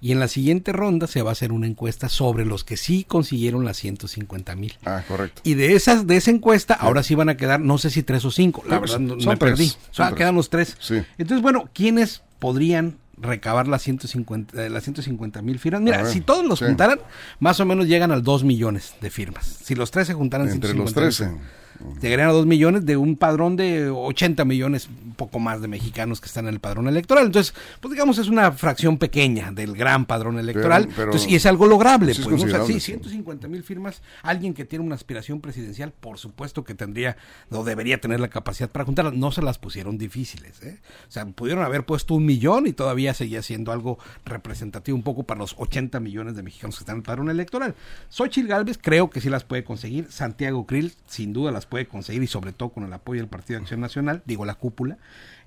Y 0.05 0.11
en 0.11 0.19
la 0.19 0.27
siguiente 0.27 0.71
ronda 0.71 1.07
se 1.07 1.23
va 1.23 1.31
a 1.31 1.33
hacer 1.33 1.51
una 1.51 1.65
encuesta 1.65 2.09
sobre 2.09 2.45
los 2.45 2.63
que 2.63 2.77
sí 2.77 3.05
consiguieron 3.05 3.65
las 3.65 3.77
150 3.77 4.55
mil. 4.55 4.77
Ah, 4.85 5.01
correcto. 5.07 5.41
Y 5.43 5.55
de 5.55 5.73
esas, 5.73 6.05
de 6.05 6.15
esa 6.15 6.29
encuesta, 6.29 6.75
ahora 6.75 7.01
sí 7.01 7.15
van 7.15 7.29
a 7.29 7.37
quedar, 7.37 7.59
no 7.59 7.79
sé 7.79 7.89
si 7.89 8.03
tres 8.03 8.23
o 8.23 8.29
cinco, 8.29 8.63
la 8.67 8.75
Sí, 8.75 8.81
verdad 8.81 8.99
no, 8.99 9.19
son 9.19 9.29
me 9.33 9.37
tres, 9.37 9.51
perdí. 9.53 9.67
son 9.69 9.79
O 9.89 9.93
sea, 9.95 10.05
tres. 10.09 10.17
quedan 10.19 10.35
los 10.35 10.49
tres. 10.51 10.77
Sí. 10.79 11.01
Entonces, 11.17 11.41
bueno, 11.41 11.69
¿quiénes 11.73 12.21
podrían 12.37 12.97
recabar 13.17 13.67
las 13.67 13.81
150 13.81 14.63
eh, 14.65 14.69
las 14.69 14.83
150 14.83 15.41
mil 15.41 15.57
firmas? 15.57 15.81
Mira, 15.81 16.03
ver, 16.03 16.11
si 16.13 16.21
todos 16.21 16.45
los 16.45 16.59
sí. 16.59 16.65
juntaran, 16.65 16.99
más 17.39 17.59
o 17.59 17.65
menos 17.65 17.87
llegan 17.87 18.11
al 18.11 18.21
2 18.21 18.43
millones 18.43 18.93
de 19.01 19.09
firmas. 19.09 19.47
Si 19.63 19.73
los 19.73 19.89
tres 19.89 20.05
se 20.05 20.13
juntaran 20.13 20.47
Entre 20.49 20.75
los 20.75 20.93
150,000 20.93 21.39
13. 21.39 21.64
Llegarían 22.01 22.29
a 22.29 22.33
2 22.33 22.45
millones 22.45 22.85
de 22.85 22.97
un 22.97 23.15
padrón 23.17 23.55
de 23.55 23.89
80 23.89 24.45
millones, 24.45 24.87
un 25.05 25.13
poco 25.13 25.39
más 25.39 25.61
de 25.61 25.67
mexicanos 25.67 26.19
que 26.21 26.27
están 26.27 26.47
en 26.47 26.53
el 26.53 26.59
padrón 26.59 26.87
electoral. 26.87 27.25
Entonces, 27.27 27.53
pues 27.81 27.91
digamos, 27.93 28.17
es 28.17 28.27
una 28.27 28.51
fracción 28.51 28.97
pequeña 28.97 29.51
del 29.51 29.75
gran 29.75 30.05
padrón 30.05 30.39
electoral. 30.39 30.87
pero- 30.95 31.05
Entonces, 31.11 31.29
y 31.31 31.35
es 31.35 31.45
algo 31.45 31.65
lograble. 31.67 32.13
sí 32.13 32.21
es 32.21 32.27
pues, 32.27 32.37
¿no? 32.39 32.45
O 32.45 32.49
sea, 32.49 32.59
considerable, 32.59 32.73
sí, 32.73 32.79
sí. 32.79 32.91
150 32.93 33.47
mil 33.47 33.63
firmas. 33.63 34.01
Alguien 34.23 34.53
que 34.53 34.65
tiene 34.65 34.83
una 34.85 34.95
aspiración 34.95 35.41
presidencial, 35.41 35.91
por 35.91 36.17
supuesto 36.17 36.63
que 36.63 36.75
tendría 36.75 37.17
o 37.49 37.63
debería 37.63 37.99
tener 38.01 38.19
la 38.19 38.27
capacidad 38.29 38.69
para 38.69 38.85
juntarlas. 38.85 39.13
No 39.13 39.31
se 39.31 39.41
las 39.41 39.57
pusieron 39.57 39.97
difíciles. 39.97 40.61
¿eh? 40.63 40.79
O 41.07 41.11
sea, 41.11 41.25
pudieron 41.25 41.63
haber 41.63 41.85
puesto 41.85 42.13
un 42.15 42.25
millón 42.25 42.67
y 42.67 42.73
todavía 42.73 43.13
seguía 43.13 43.41
siendo 43.41 43.71
algo 43.71 43.97
representativo 44.25 44.95
un 44.97 45.03
poco 45.03 45.23
para 45.23 45.39
los 45.39 45.55
80 45.57 45.99
millones 45.99 46.35
de 46.35 46.43
mexicanos 46.43 46.75
que 46.77 46.81
están 46.83 46.95
en 46.95 46.99
el 46.99 47.03
padrón 47.03 47.29
electoral. 47.29 47.75
Xochitl 48.09 48.47
Galvez 48.47 48.77
creo 48.81 49.09
que 49.09 49.21
sí 49.21 49.29
las 49.29 49.43
puede 49.43 49.63
conseguir. 49.63 50.11
Santiago 50.11 50.65
Krill 50.65 50.93
sin 51.07 51.33
duda 51.33 51.51
las 51.51 51.64
puede 51.65 51.87
conseguir 51.87 52.23
y 52.23 52.27
sobre 52.27 52.51
todo 52.53 52.69
con 52.69 52.83
el 52.83 52.93
apoyo 52.93 53.21
del 53.21 53.29
Partido 53.29 53.59
de 53.59 53.63
Acción 53.63 53.81
Nacional, 53.81 54.21
digo 54.25 54.45
la 54.45 54.55
cúpula. 54.55 54.97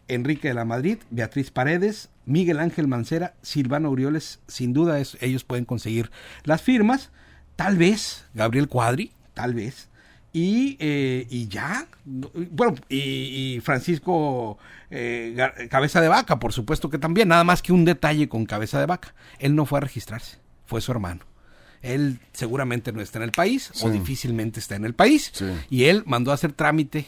Enrique 0.08 0.48
de 0.48 0.54
la 0.54 0.64
Madrid, 0.64 0.98
Beatriz 1.10 1.50
Paredes, 1.50 2.08
Miguel 2.24 2.60
Ángel 2.60 2.88
Mancera, 2.88 3.34
Silvano 3.42 3.90
Urioles, 3.90 4.40
sin 4.46 4.72
duda 4.72 4.98
es- 5.00 5.18
ellos 5.20 5.44
pueden 5.44 5.64
conseguir 5.66 6.10
las 6.44 6.62
firmas. 6.62 7.10
Tal 7.56 7.76
vez 7.76 8.24
Gabriel 8.34 8.68
Cuadri, 8.68 9.12
tal 9.34 9.52
vez. 9.54 9.88
Y, 10.32 10.76
eh, 10.80 11.26
y 11.30 11.48
ya, 11.48 11.86
no, 12.04 12.30
bueno, 12.50 12.74
y, 12.88 13.60
Francisco 13.62 14.58
eh, 14.90 15.36
Cabeza 15.70 16.00
de 16.00 16.08
Vaca, 16.08 16.38
por 16.38 16.52
supuesto 16.52 16.88
que 16.90 16.98
también, 16.98 17.28
nada 17.28 17.44
más 17.44 17.60
que 17.62 17.72
un 17.72 17.84
detalle 17.84 18.28
con 18.28 18.44
Cabeza 18.46 18.78
de 18.78 18.86
Vaca. 18.86 19.14
Él 19.38 19.54
no 19.54 19.66
fue 19.66 19.78
a 19.78 19.80
registrarse, 19.80 20.38
fue 20.66 20.80
su 20.80 20.92
hermano. 20.92 21.20
Él 21.82 22.18
seguramente 22.32 22.92
no 22.92 23.00
está 23.00 23.18
en 23.18 23.24
el 23.24 23.32
país 23.32 23.70
o 23.82 23.90
difícilmente 23.90 24.58
está 24.60 24.76
en 24.76 24.84
el 24.84 24.94
país. 24.94 25.30
Sí. 25.32 25.46
Y 25.70 25.84
él 25.84 26.02
mandó 26.06 26.30
a 26.30 26.34
hacer 26.34 26.52
trámite 26.52 27.06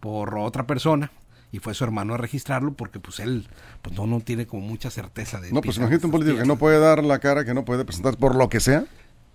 por 0.00 0.36
otra 0.38 0.66
persona 0.66 1.12
y 1.52 1.58
fue 1.58 1.74
su 1.74 1.84
hermano 1.84 2.14
a 2.14 2.16
registrarlo 2.16 2.72
porque 2.72 2.98
pues 2.98 3.20
él 3.20 3.46
pues 3.82 3.96
no, 3.96 4.06
no 4.06 4.20
tiene 4.20 4.46
como 4.46 4.66
mucha 4.66 4.90
certeza 4.90 5.40
de 5.40 5.52
No, 5.52 5.60
pues 5.60 5.76
imagínate 5.76 6.06
un 6.06 6.12
político 6.12 6.38
que 6.38 6.46
no 6.46 6.56
puede 6.56 6.78
dar 6.80 7.04
la 7.04 7.18
cara, 7.18 7.44
que 7.44 7.54
no 7.54 7.64
puede 7.64 7.84
presentar 7.84 8.16
por 8.16 8.34
lo 8.34 8.48
que 8.48 8.58
sea. 8.60 8.84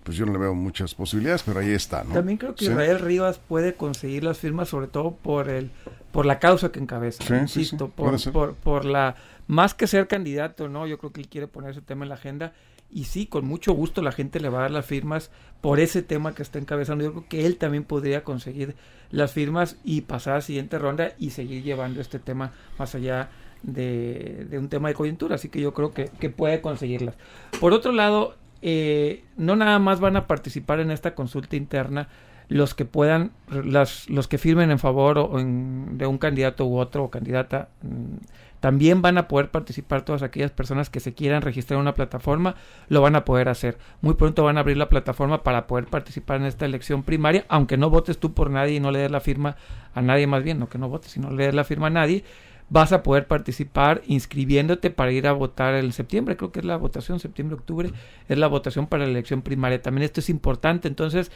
Pues 0.02 0.16
yo 0.16 0.24
no 0.24 0.32
le 0.32 0.38
veo 0.38 0.54
muchas 0.54 0.94
posibilidades, 0.94 1.42
pero 1.42 1.60
ahí 1.60 1.70
está, 1.70 2.02
¿no? 2.02 2.14
También 2.14 2.38
creo 2.38 2.54
que 2.54 2.64
Sí. 2.64 2.70
Israel 2.70 2.98
Rivas 2.98 3.38
puede 3.38 3.74
conseguir 3.74 4.24
las 4.24 4.38
firmas, 4.38 4.68
sobre 4.68 4.86
todo 4.86 5.12
por 5.14 5.48
el 5.48 5.70
por 6.12 6.24
la 6.24 6.38
causa 6.38 6.72
que 6.72 6.80
encabeza. 6.80 7.22
Sí, 7.22 7.28
sí, 7.28 7.40
insisto, 7.60 7.86
sí, 7.86 7.92
por, 7.94 8.32
por, 8.32 8.54
por 8.54 8.84
la 8.84 9.16
más 9.46 9.74
que 9.74 9.86
ser 9.86 10.08
candidato, 10.08 10.68
¿no? 10.68 10.86
Yo 10.86 10.98
creo 10.98 11.12
que 11.12 11.20
él 11.20 11.28
quiere 11.28 11.46
poner 11.46 11.70
ese 11.72 11.82
tema 11.82 12.04
en 12.04 12.08
la 12.08 12.14
agenda 12.14 12.52
y 12.90 13.04
sí, 13.04 13.26
con 13.26 13.46
mucho 13.46 13.72
gusto 13.72 14.00
la 14.02 14.12
gente 14.12 14.40
le 14.40 14.48
va 14.48 14.58
a 14.58 14.62
dar 14.62 14.70
las 14.70 14.86
firmas 14.86 15.30
por 15.60 15.78
ese 15.80 16.02
tema 16.02 16.34
que 16.34 16.42
está 16.42 16.58
encabezando. 16.58 17.04
Yo 17.04 17.12
creo 17.12 17.28
que 17.28 17.46
él 17.46 17.56
también 17.56 17.84
podría 17.84 18.24
conseguir 18.24 18.76
las 19.10 19.32
firmas 19.32 19.76
y 19.84 20.02
pasar 20.02 20.32
a 20.34 20.36
la 20.36 20.42
siguiente 20.42 20.78
ronda 20.78 21.12
y 21.18 21.30
seguir 21.30 21.62
llevando 21.62 22.00
este 22.00 22.18
tema 22.18 22.52
más 22.78 22.94
allá 22.94 23.28
de, 23.62 24.46
de 24.48 24.58
un 24.58 24.68
tema 24.68 24.88
de 24.88 24.94
coyuntura. 24.94 25.34
Así 25.34 25.48
que 25.48 25.60
yo 25.60 25.74
creo 25.74 25.92
que, 25.92 26.10
que 26.18 26.30
puede 26.30 26.60
conseguirlas. 26.60 27.14
Por 27.60 27.72
otro 27.72 27.92
lado, 27.92 28.36
eh, 28.62 29.24
no 29.36 29.54
nada 29.56 29.78
más 29.78 30.00
van 30.00 30.16
a 30.16 30.26
participar 30.26 30.80
en 30.80 30.90
esta 30.90 31.14
consulta 31.14 31.56
interna 31.56 32.08
los 32.48 32.74
que 32.74 32.86
puedan, 32.86 33.32
las, 33.50 34.08
los 34.08 34.26
que 34.28 34.38
firmen 34.38 34.70
en 34.70 34.78
favor 34.78 35.18
o 35.18 35.38
en- 35.38 35.98
de 35.98 36.06
un 36.06 36.16
candidato 36.16 36.64
u 36.66 36.78
otro 36.78 37.04
o 37.04 37.10
candidata, 37.10 37.68
mm, 37.82 38.16
también 38.60 39.02
van 39.02 39.18
a 39.18 39.28
poder 39.28 39.50
participar 39.50 40.02
todas 40.02 40.22
aquellas 40.22 40.50
personas 40.50 40.90
que 40.90 41.00
se 41.00 41.14
quieran 41.14 41.42
registrar 41.42 41.76
en 41.76 41.82
una 41.82 41.94
plataforma, 41.94 42.56
lo 42.88 43.00
van 43.00 43.16
a 43.16 43.24
poder 43.24 43.48
hacer. 43.48 43.78
Muy 44.00 44.14
pronto 44.14 44.44
van 44.44 44.56
a 44.56 44.60
abrir 44.60 44.76
la 44.76 44.88
plataforma 44.88 45.42
para 45.42 45.66
poder 45.66 45.86
participar 45.86 46.40
en 46.40 46.46
esta 46.46 46.64
elección 46.64 47.02
primaria, 47.02 47.44
aunque 47.48 47.76
no 47.76 47.90
votes 47.90 48.18
tú 48.18 48.34
por 48.34 48.50
nadie 48.50 48.74
y 48.74 48.80
no 48.80 48.90
le 48.90 49.00
des 49.00 49.10
la 49.10 49.20
firma 49.20 49.56
a 49.94 50.02
nadie 50.02 50.26
más 50.26 50.42
bien, 50.42 50.58
no 50.58 50.68
que 50.68 50.78
no 50.78 50.88
votes, 50.88 51.12
sino 51.12 51.30
le 51.30 51.46
des 51.46 51.54
la 51.54 51.64
firma 51.64 51.88
a 51.88 51.90
nadie, 51.90 52.24
vas 52.70 52.92
a 52.92 53.02
poder 53.02 53.26
participar 53.26 54.02
inscribiéndote 54.06 54.90
para 54.90 55.12
ir 55.12 55.26
a 55.26 55.32
votar 55.32 55.74
en 55.74 55.92
septiembre, 55.92 56.36
creo 56.36 56.52
que 56.52 56.60
es 56.60 56.64
la 56.64 56.76
votación, 56.76 57.18
septiembre-octubre, 57.18 57.90
es 58.28 58.38
la 58.38 58.46
votación 58.46 58.86
para 58.86 59.04
la 59.04 59.10
elección 59.10 59.42
primaria. 59.42 59.80
También 59.80 60.04
esto 60.04 60.20
es 60.20 60.28
importante, 60.28 60.88
entonces 60.88 61.30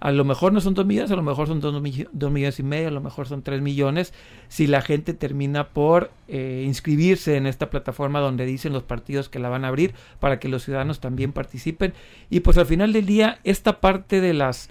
A 0.00 0.12
lo 0.12 0.24
mejor 0.24 0.52
no 0.52 0.60
son 0.60 0.74
dos 0.74 0.86
millones, 0.86 1.10
a 1.10 1.16
lo 1.16 1.22
mejor 1.22 1.48
son 1.48 1.60
dos, 1.60 1.80
millones 1.82 2.60
y 2.60 2.62
medio, 2.62 2.88
a 2.88 2.92
lo 2.92 3.00
mejor 3.00 3.26
son 3.26 3.42
tres 3.42 3.60
millones, 3.60 4.14
si 4.48 4.66
la 4.66 4.80
gente 4.80 5.12
termina 5.12 5.68
por 5.68 6.10
eh, 6.28 6.62
inscribirse 6.66 7.36
en 7.36 7.46
esta 7.46 7.68
plataforma 7.68 8.20
donde 8.20 8.46
dicen 8.46 8.72
los 8.72 8.84
partidos 8.84 9.28
que 9.28 9.38
la 9.38 9.48
van 9.48 9.64
a 9.64 9.68
abrir 9.68 9.94
para 10.20 10.38
que 10.38 10.48
los 10.48 10.64
ciudadanos 10.64 11.00
también 11.00 11.32
participen. 11.32 11.94
Y 12.30 12.40
pues 12.40 12.58
al 12.58 12.66
final 12.66 12.92
del 12.92 13.06
día, 13.06 13.40
esta 13.42 13.80
parte 13.80 14.20
de 14.20 14.34
las 14.34 14.68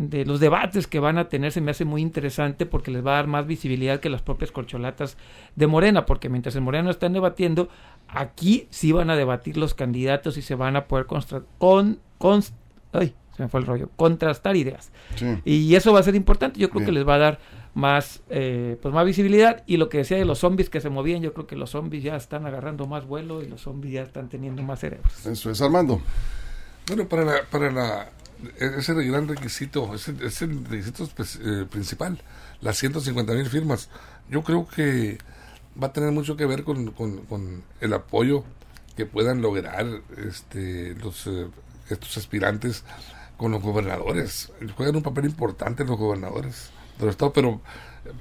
de 0.00 0.24
los 0.24 0.40
debates 0.40 0.86
que 0.86 0.98
van 0.98 1.18
a 1.18 1.28
tener 1.28 1.52
se 1.52 1.60
me 1.60 1.72
hace 1.72 1.84
muy 1.84 2.00
interesante 2.00 2.64
porque 2.64 2.90
les 2.90 3.04
va 3.04 3.12
a 3.12 3.16
dar 3.16 3.26
más 3.26 3.46
visibilidad 3.46 4.00
que 4.00 4.08
las 4.08 4.22
propias 4.22 4.50
corcholatas 4.50 5.18
de 5.56 5.66
Morena, 5.66 6.06
porque 6.06 6.30
mientras 6.30 6.56
en 6.56 6.62
Morena 6.62 6.90
están 6.90 7.12
debatiendo, 7.12 7.68
aquí 8.08 8.66
sí 8.70 8.92
van 8.92 9.10
a 9.10 9.16
debatir 9.16 9.58
los 9.58 9.74
candidatos 9.74 10.38
y 10.38 10.42
se 10.42 10.54
van 10.54 10.76
a 10.76 10.86
poder 10.86 11.04
con, 11.04 11.98
con 12.16 12.42
ay, 12.92 13.14
se 13.40 13.44
me 13.44 13.48
fue 13.48 13.60
el 13.60 13.66
rollo, 13.66 13.88
contrastar 13.96 14.56
ideas. 14.56 14.90
Y 15.44 15.74
eso 15.74 15.92
va 15.92 16.00
a 16.00 16.02
ser 16.02 16.14
importante, 16.14 16.60
yo 16.60 16.70
creo 16.70 16.84
que 16.84 16.92
les 16.92 17.06
va 17.06 17.14
a 17.14 17.18
dar 17.18 17.38
más 17.72 18.20
eh, 18.30 18.76
pues 18.82 18.92
más 18.92 19.06
visibilidad 19.06 19.62
y 19.64 19.76
lo 19.76 19.88
que 19.88 19.98
decía 19.98 20.16
de 20.16 20.24
los 20.24 20.40
zombies 20.40 20.68
que 20.68 20.80
se 20.80 20.90
movían, 20.90 21.22
yo 21.22 21.32
creo 21.32 21.46
que 21.46 21.56
los 21.56 21.70
zombies 21.70 22.02
ya 22.02 22.16
están 22.16 22.44
agarrando 22.44 22.86
más 22.86 23.06
vuelo 23.06 23.42
y 23.42 23.46
los 23.46 23.62
zombies 23.62 23.94
ya 23.94 24.02
están 24.02 24.28
teniendo 24.28 24.62
más 24.62 24.80
cerebros. 24.80 25.24
Eso 25.24 25.50
es 25.50 25.62
Armando. 25.62 26.00
Bueno, 26.86 27.08
para 27.08 27.24
la, 27.24 27.44
para 27.50 27.70
la 27.70 28.08
ese 28.58 28.94
gran 28.94 29.28
requisito, 29.28 29.94
ese, 29.94 30.14
ese 30.22 30.46
requisito 30.46 31.08
pues, 31.14 31.38
eh, 31.42 31.66
principal, 31.70 32.20
las 32.60 32.76
150 32.78 33.32
mil 33.34 33.46
firmas. 33.46 33.88
Yo 34.28 34.42
creo 34.42 34.66
que 34.66 35.18
va 35.80 35.88
a 35.88 35.92
tener 35.92 36.12
mucho 36.12 36.36
que 36.36 36.46
ver 36.46 36.64
con, 36.64 36.90
con, 36.90 37.62
el 37.80 37.92
apoyo 37.92 38.44
que 38.96 39.06
puedan 39.06 39.40
lograr 39.40 39.86
este, 40.16 40.94
los, 40.96 41.26
eh, 41.26 41.46
estos 41.88 42.16
aspirantes 42.16 42.84
con 43.40 43.52
los 43.52 43.62
gobernadores. 43.62 44.52
Juegan 44.76 44.96
un 44.96 45.02
papel 45.02 45.24
importante 45.24 45.82
los 45.82 45.96
gobernadores 45.96 46.68
del 46.98 47.08
Estado, 47.08 47.32
pero 47.32 47.62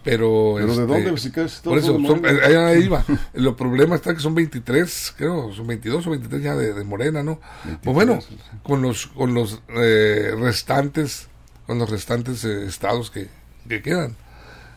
pero, 0.01 0.55
¿Pero 0.55 0.75
de 0.75 0.85
dónde? 0.85 1.17
Si 1.17 1.29
por 1.29 1.77
eso, 1.77 1.99
son, 1.99 2.25
ahí 2.25 2.83
iba. 2.83 3.03
Los 3.33 3.55
problemas 3.55 3.97
están 3.99 4.15
que 4.15 4.21
son 4.21 4.33
23, 4.33 5.15
creo, 5.17 5.51
son 5.51 5.67
22 5.67 6.07
o 6.07 6.09
23 6.11 6.41
ya 6.41 6.55
de, 6.55 6.83
Morena, 6.85 7.21
¿no? 7.21 7.41
pues 7.83 7.93
bueno, 7.93 8.19
con 8.63 8.81
los 8.81 9.07
con 9.07 9.33
los 9.33 9.61
eh, 9.67 10.33
restantes 10.37 11.27
con 11.67 11.79
los 11.79 11.89
restantes 11.89 12.45
eh, 12.45 12.65
estados 12.65 13.11
que, 13.11 13.27
que, 13.67 13.81
quedan. 13.81 14.15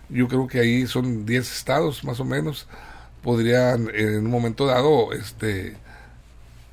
Yo 0.08 0.26
creo 0.26 0.48
que 0.48 0.58
ahí 0.58 0.88
son 0.88 1.24
10 1.24 1.52
estados 1.52 2.02
más 2.02 2.18
o 2.18 2.24
menos 2.24 2.66
podrían 3.22 3.90
en 3.94 4.18
un 4.18 4.30
momento 4.30 4.66
dado 4.66 5.12
este 5.12 5.76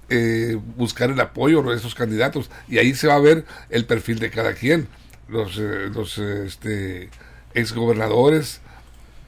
eh, 0.10 0.58
buscar 0.75 1.12
el 1.12 1.20
apoyo 1.20 1.62
de 1.63 1.75
esos 1.75 1.96
candidatos 1.96 2.50
y 2.68 2.78
ahí 2.78 2.94
se 2.94 3.08
va 3.08 3.16
a 3.16 3.20
ver 3.20 3.46
el 3.70 3.86
perfil 3.86 4.20
de 4.20 4.30
cada 4.30 4.54
quien. 4.54 4.88
Los 5.28 5.58
los 5.58 6.18
este 6.18 7.10
exgobernadores 7.54 8.62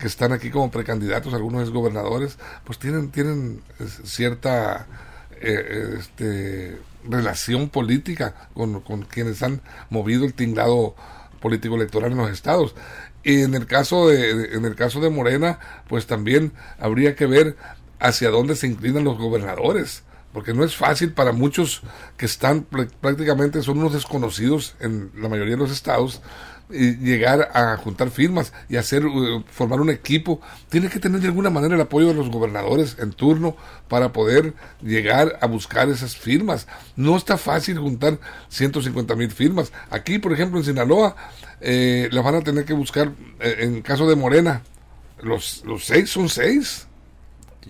que 0.01 0.07
están 0.07 0.31
aquí 0.33 0.49
como 0.49 0.71
precandidatos, 0.71 1.33
algunos 1.33 1.61
exgobernadores, 1.61 2.37
pues 2.65 2.79
tienen, 2.79 3.11
tienen 3.11 3.61
cierta 4.03 4.87
eh, 5.39 5.95
este, 5.99 6.79
relación 7.07 7.69
política 7.69 8.49
con, 8.55 8.81
quienes 9.03 9.43
han 9.43 9.61
movido 9.91 10.25
el 10.25 10.33
tinglado 10.33 10.95
político 11.39 11.75
electoral 11.75 12.13
en 12.13 12.17
los 12.17 12.31
estados. 12.31 12.75
Y 13.23 13.43
en 13.43 13.53
el 13.53 13.67
caso 13.67 14.09
de, 14.09 14.55
en 14.55 14.65
el 14.65 14.75
caso 14.75 14.99
de 15.01 15.11
Morena, 15.11 15.59
pues 15.87 16.07
también 16.07 16.51
habría 16.79 17.15
que 17.15 17.27
ver 17.27 17.55
hacia 17.99 18.31
dónde 18.31 18.55
se 18.55 18.65
inclinan 18.65 19.03
los 19.03 19.19
gobernadores, 19.19 20.01
porque 20.33 20.53
no 20.53 20.63
es 20.63 20.75
fácil 20.75 21.13
para 21.13 21.31
muchos 21.31 21.81
que 22.17 22.25
están 22.25 22.63
prácticamente 23.01 23.61
son 23.61 23.79
unos 23.79 23.93
desconocidos 23.93 24.75
en 24.79 25.11
la 25.15 25.29
mayoría 25.29 25.55
de 25.55 25.61
los 25.61 25.71
estados 25.71 26.21
llegar 26.71 27.51
a 27.53 27.77
juntar 27.77 28.09
firmas 28.09 28.53
y 28.69 28.77
hacer 28.77 29.03
formar 29.51 29.81
un 29.81 29.89
equipo. 29.89 30.41
Tiene 30.69 30.89
que 30.89 30.99
tener 30.99 31.19
de 31.21 31.27
alguna 31.27 31.49
manera 31.49 31.75
el 31.75 31.81
apoyo 31.81 32.07
de 32.07 32.13
los 32.13 32.29
gobernadores 32.29 32.97
en 32.99 33.11
turno 33.11 33.55
para 33.87 34.13
poder 34.13 34.53
llegar 34.81 35.37
a 35.41 35.47
buscar 35.47 35.89
esas 35.89 36.15
firmas. 36.15 36.67
No 36.95 37.17
está 37.17 37.37
fácil 37.37 37.77
juntar 37.79 38.19
150 38.49 39.15
mil 39.15 39.31
firmas. 39.31 39.71
Aquí 39.89 40.19
por 40.19 40.33
ejemplo 40.33 40.59
en 40.59 40.65
Sinaloa 40.65 41.15
eh, 41.59 42.09
las 42.11 42.23
van 42.23 42.35
a 42.35 42.41
tener 42.41 42.65
que 42.65 42.73
buscar 42.73 43.11
eh, 43.39 43.57
en 43.59 43.81
caso 43.81 44.07
de 44.07 44.15
Morena. 44.15 44.63
Los, 45.21 45.63
los 45.65 45.85
seis 45.85 46.09
son 46.09 46.29
seis 46.29 46.87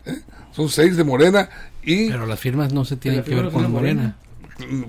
¿eh? 0.05 0.21
son 0.53 0.69
seis 0.69 0.95
de 0.95 1.03
Morena 1.03 1.49
y 1.83 2.09
pero 2.09 2.25
las 2.25 2.39
firmas 2.39 2.73
no 2.73 2.85
se 2.85 2.97
tienen 2.97 3.23
que 3.23 3.35
ver 3.35 3.49
con 3.49 3.71
Morena 3.71 4.15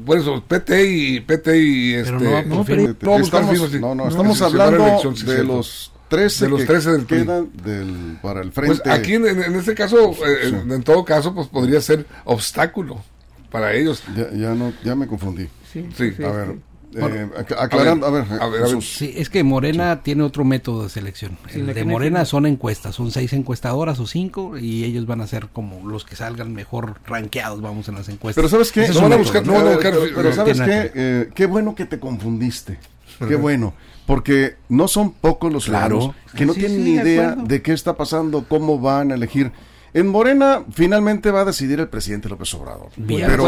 por 0.05 0.19
eso, 0.19 0.43
PT 0.47 0.91
y 0.91 1.21
PT 1.21 1.59
y 1.59 1.95
este. 1.95 2.13
no, 2.13 2.21
no, 2.21 3.19
estamos, 3.19 3.73
no, 3.75 3.95
no, 3.95 4.09
estamos 4.09 4.43
hablando 4.43 5.01
de 5.25 5.45
los 5.45 5.93
13 6.09 6.45
de 6.45 6.51
los 6.51 6.65
13 6.67 6.91
del 6.91 7.07
quedan 7.07 7.51
del, 7.65 8.19
para 8.21 8.43
el 8.43 8.51
pues 8.51 8.67
frente. 8.67 8.83
Pues 8.85 8.99
aquí 8.99 9.15
en, 9.15 9.27
en 9.27 9.55
este 9.57 9.75
caso, 9.75 10.13
eh, 10.27 10.63
en 10.69 10.83
todo 10.83 11.05
caso, 11.05 11.35
pues 11.35 11.49
podría 11.49 11.81
ser 11.81 12.07
obstáculo 12.25 13.03
para 13.51 13.73
ellos. 13.75 14.03
Ya, 14.17 14.31
ya 14.33 14.55
no, 14.55 14.73
ya 14.85 14.95
me 14.95 15.07
confundí. 15.07 15.49
Sí, 15.73 15.89
sí. 15.97 16.13
a 16.23 16.31
ver, 16.31 16.57
eh, 16.95 17.29
aclarando, 17.59 18.07
a 18.07 18.11
ver, 18.11 18.25
a 18.41 18.47
ver, 18.49 18.83
Sí, 18.83 19.15
es 19.17 19.31
que 19.31 19.43
Morena 19.45 20.03
tiene 20.03 20.23
otro 20.23 20.45
método 20.45 20.85
de 20.85 20.89
selección. 20.91 21.39
El 21.53 21.67
de 21.67 21.85
Morena 21.85 22.25
son 22.25 22.47
encuestas, 22.47 22.95
son 22.95 23.11
seis 23.11 23.33
encuestadoras 23.33 23.99
o 24.01 24.07
cinco 24.07 24.59
y 24.59 24.85
ellos 24.85 25.07
van 25.07 25.21
a 25.21 25.27
ser 25.27 25.49
como 25.49 25.89
los 25.89 26.05
que 26.05 26.17
salgan 26.17 26.53
mejor 26.53 27.01
rankeados, 27.07 27.61
vamos, 27.61 27.89
en 27.89 27.95
las 27.95 28.09
encuestas. 28.09 28.37
Pero 28.37 28.49
¿sabes 28.49 28.73
qué? 28.73 28.89
No 28.89 29.03
van 29.03 29.13
a 29.13 29.17
buscar, 29.17 29.47
no 29.47 29.53
van 29.55 29.69
a 29.69 29.71
buscar, 29.73 29.95
pero, 30.15 30.33
¿sabes 30.33 30.61
qué? 30.61 30.93
Eh, 30.95 31.31
qué 31.35 31.47
bueno 31.47 31.75
que 31.75 31.85
te 31.87 31.99
confundiste. 31.99 32.79
Qué 33.19 33.37
bueno. 33.37 33.75
Porque 34.07 34.57
no 34.69 34.89
son 34.89 35.13
pocos 35.13 35.53
los 35.53 35.67
claro. 35.67 36.15
que 36.37 36.45
no 36.45 36.55
tienen 36.55 36.85
ni 36.85 36.95
idea 36.95 37.37
de 37.37 37.63
qué 37.63 37.73
está 37.73 37.97
pasando, 37.97 38.45
cómo 38.49 38.79
van 38.79 39.13
a 39.13 39.15
elegir. 39.15 39.53
En 39.95 40.09
Morena 40.09 40.65
finalmente 40.71 41.31
va 41.31 41.43
a 41.43 41.45
decidir 41.45 41.79
el 41.81 41.89
presidente 41.89 42.29
López 42.29 42.53
Obrador. 42.55 42.89
pero, 43.07 43.47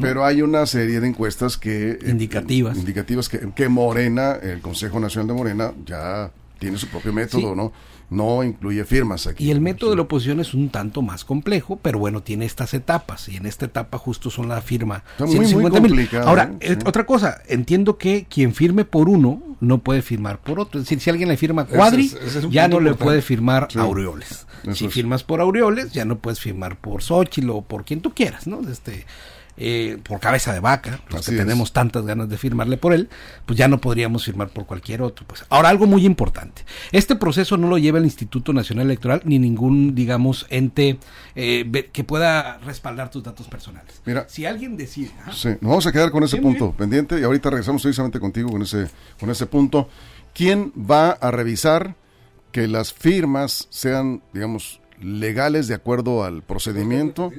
pero 0.00 0.24
hay 0.24 0.42
una 0.42 0.64
serie 0.66 1.00
de 1.00 1.08
encuestas 1.08 1.56
que... 1.56 1.92
Eh, 1.92 1.98
indicativas. 2.06 2.76
indicativas 2.76 3.28
que, 3.28 3.50
que 3.54 3.68
Morena, 3.68 4.34
el 4.40 4.60
Consejo 4.60 5.00
Nacional 5.00 5.28
de 5.28 5.34
Morena, 5.34 5.72
ya 5.84 6.30
tiene 6.62 6.78
su 6.78 6.86
propio 6.86 7.12
método, 7.12 7.56
¿no? 7.56 7.72
no 8.12 8.44
incluye 8.44 8.84
firmas 8.84 9.26
aquí. 9.26 9.46
Y 9.46 9.50
el 9.50 9.60
método 9.60 9.90
de 9.90 9.96
la 9.96 10.02
oposición 10.02 10.38
es 10.38 10.54
un 10.54 10.68
tanto 10.68 11.02
más 11.02 11.24
complejo, 11.24 11.78
pero 11.82 11.98
bueno, 11.98 12.22
tiene 12.22 12.44
estas 12.44 12.74
etapas 12.74 13.28
y 13.28 13.36
en 13.36 13.46
esta 13.46 13.64
etapa 13.64 13.98
justo 13.98 14.30
son 14.30 14.48
la 14.48 14.60
firma. 14.60 15.02
muy, 15.18 16.08
Ahora, 16.24 16.52
¿eh? 16.60 16.78
otra 16.84 17.04
cosa, 17.04 17.42
entiendo 17.48 17.98
que 17.98 18.26
quien 18.28 18.54
firme 18.54 18.84
por 18.84 19.08
uno 19.08 19.42
no 19.60 19.78
puede 19.78 20.02
firmar 20.02 20.38
por 20.38 20.60
otro. 20.60 20.78
Es 20.78 20.86
decir, 20.86 21.00
si 21.00 21.10
alguien 21.10 21.28
le 21.28 21.36
firma 21.36 21.64
Cuadri, 21.64 22.12
ya 22.50 22.68
no 22.68 22.78
le 22.78 22.94
puede 22.94 23.22
firmar 23.22 23.68
Aureoles. 23.74 24.46
si 24.72 24.88
firmas 24.88 25.24
por 25.24 25.40
Aureoles, 25.40 25.92
ya 25.92 26.04
no 26.04 26.18
puedes 26.18 26.38
firmar 26.38 26.76
por 26.76 27.02
Xochitl 27.02 27.50
o 27.50 27.62
por 27.62 27.84
quien 27.84 28.00
tú 28.02 28.12
quieras, 28.14 28.46
¿no? 28.46 28.60
Este, 28.68 29.06
eh, 29.56 29.98
por 30.02 30.18
cabeza 30.18 30.52
de 30.52 30.60
vaca, 30.60 31.00
los 31.10 31.26
que 31.26 31.36
tenemos 31.36 31.72
tantas 31.72 32.04
ganas 32.06 32.28
de 32.28 32.38
firmarle 32.38 32.76
por 32.78 32.92
él, 32.92 33.08
pues 33.44 33.58
ya 33.58 33.68
no 33.68 33.80
podríamos 33.80 34.24
firmar 34.24 34.48
por 34.48 34.66
cualquier 34.66 35.02
otro. 35.02 35.26
Pues 35.26 35.44
ahora 35.50 35.68
algo 35.68 35.86
muy 35.86 36.06
importante, 36.06 36.64
este 36.90 37.16
proceso 37.16 37.56
no 37.56 37.68
lo 37.68 37.78
lleva 37.78 37.98
el 37.98 38.04
Instituto 38.04 38.52
Nacional 38.52 38.86
Electoral 38.86 39.22
ni 39.24 39.38
ningún, 39.38 39.94
digamos, 39.94 40.46
ente 40.48 40.98
eh, 41.34 41.88
que 41.92 42.04
pueda 42.04 42.58
respaldar 42.58 43.10
tus 43.10 43.22
datos 43.22 43.46
personales. 43.48 44.00
Mira, 44.06 44.26
si 44.28 44.46
alguien 44.46 44.76
decide, 44.76 45.10
sí, 45.32 45.48
nos 45.48 45.60
vamos 45.60 45.86
a 45.86 45.92
quedar 45.92 46.10
con 46.10 46.22
ese 46.24 46.38
punto 46.38 46.72
pendiente 46.72 47.20
y 47.20 47.22
ahorita 47.22 47.50
regresamos 47.50 47.82
precisamente 47.82 48.20
contigo 48.20 48.50
con 48.50 48.62
ese, 48.62 48.88
con 49.20 49.30
ese 49.30 49.46
punto. 49.46 49.88
¿Quién 50.34 50.72
va 50.78 51.10
a 51.10 51.30
revisar 51.30 51.94
que 52.52 52.68
las 52.68 52.92
firmas 52.92 53.66
sean, 53.70 54.22
digamos, 54.32 54.80
legales 55.00 55.68
de 55.68 55.74
acuerdo 55.74 56.24
al 56.24 56.42
procedimiento? 56.42 57.30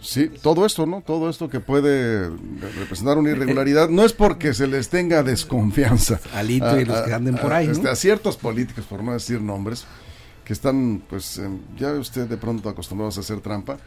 Sí, 0.00 0.30
todo 0.42 0.64
esto, 0.64 0.86
¿no? 0.86 1.00
Todo 1.00 1.28
esto 1.28 1.48
que 1.48 1.60
puede 1.60 2.30
representar 2.78 3.18
una 3.18 3.30
irregularidad 3.30 3.88
no 3.88 4.04
es 4.04 4.12
porque 4.12 4.54
se 4.54 4.66
les 4.66 4.88
tenga 4.88 5.22
desconfianza. 5.22 6.20
Alito 6.34 6.80
y 6.80 6.84
los 6.84 7.00
que 7.02 7.12
anden 7.12 7.36
por 7.36 7.52
ahí, 7.52 7.66
¿no? 7.66 7.72
Este, 7.72 7.88
a, 7.88 7.96
ciertos 7.96 8.36
políticos, 8.36 8.84
por 8.88 9.02
no 9.02 9.12
decir 9.12 9.40
nombres, 9.40 9.86
que 10.44 10.52
están, 10.52 11.02
pues, 11.08 11.40
ya 11.76 11.92
usted 11.94 12.28
de 12.28 12.36
pronto 12.36 12.68
acostumbrados 12.68 13.16
a 13.18 13.20
hacer 13.20 13.40
trampa. 13.40 13.78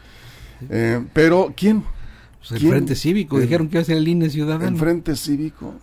Eh, 0.68 1.02
pero, 1.12 1.52
¿quién? 1.56 1.82
Pues 2.38 2.60
el 2.60 2.68
Frente 2.68 2.94
Cívico, 2.94 3.38
dijeron 3.38 3.68
que 3.68 3.76
iba 3.76 3.82
a 3.82 3.84
ser 3.84 3.96
el 3.96 4.06
INE 4.06 4.28
Ciudadano. 4.28 4.68
El 4.68 4.76
Frente 4.76 5.16
Cívico. 5.16 5.74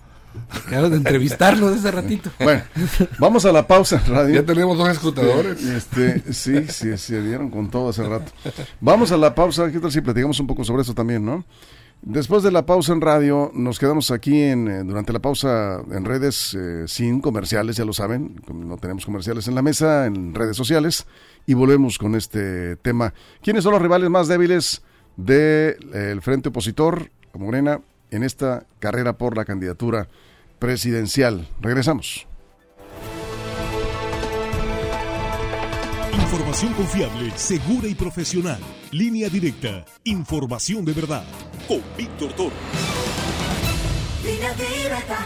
Acabo 0.49 0.89
de 0.89 0.97
entrevistarlo 0.97 1.71
desde 1.71 1.91
ratito. 1.91 2.31
Bueno, 2.39 2.63
vamos 3.19 3.45
a 3.45 3.51
la 3.51 3.65
pausa 3.67 4.01
radio. 4.07 4.35
Ya 4.35 4.45
tenemos 4.45 4.77
dos 4.77 4.89
escrutadores. 4.89 5.61
Este, 5.63 6.33
sí, 6.33 6.67
sí, 6.67 6.97
se 6.97 7.21
dieron 7.21 7.49
con 7.49 7.69
todo 7.69 7.89
hace 7.89 8.03
rato. 8.03 8.31
Vamos 8.79 9.11
a 9.11 9.17
la 9.17 9.33
pausa. 9.33 9.71
¿Qué 9.71 9.79
tal 9.79 9.91
si 9.91 10.01
platicamos 10.01 10.39
un 10.39 10.47
poco 10.47 10.63
sobre 10.63 10.83
eso 10.83 10.93
también, 10.93 11.25
no? 11.25 11.45
Después 12.01 12.43
de 12.43 12.51
la 12.51 12.65
pausa 12.65 12.93
en 12.93 13.01
radio, 13.01 13.51
nos 13.53 13.77
quedamos 13.77 14.09
aquí 14.11 14.41
en, 14.41 14.69
eh, 14.69 14.83
durante 14.85 15.11
la 15.11 15.19
pausa 15.19 15.81
en 15.91 16.05
redes 16.05 16.55
eh, 16.57 16.85
sin 16.87 17.19
comerciales, 17.19 17.75
ya 17.75 17.83
lo 17.83 17.91
saben, 17.91 18.41
no 18.53 18.77
tenemos 18.77 19.05
comerciales 19.05 19.49
en 19.49 19.55
la 19.55 19.61
mesa, 19.61 20.05
en 20.05 20.33
redes 20.33 20.55
sociales, 20.55 21.07
y 21.45 21.55
volvemos 21.55 21.97
con 21.97 22.15
este 22.15 22.77
tema. 22.77 23.13
¿Quiénes 23.41 23.65
son 23.65 23.73
los 23.73 23.81
rivales 23.81 24.09
más 24.09 24.29
débiles 24.29 24.81
del 25.17 26.21
Frente 26.21 26.49
Opositor, 26.49 27.11
Morena, 27.33 27.81
en 28.11 28.23
esta 28.23 28.65
carrera 28.79 29.13
por 29.17 29.35
la 29.37 29.45
candidatura 29.45 30.07
presidencial. 30.59 31.47
Regresamos. 31.61 32.27
Información 36.13 36.73
confiable, 36.73 37.31
segura 37.35 37.87
y 37.87 37.95
profesional. 37.95 38.59
Línea 38.91 39.29
directa. 39.29 39.85
Información 40.03 40.85
de 40.85 40.93
verdad. 40.93 41.23
Con 41.67 41.81
Víctor 41.97 42.33
Toro. 42.33 42.55
Línea 44.23 44.53
directa. 44.53 45.17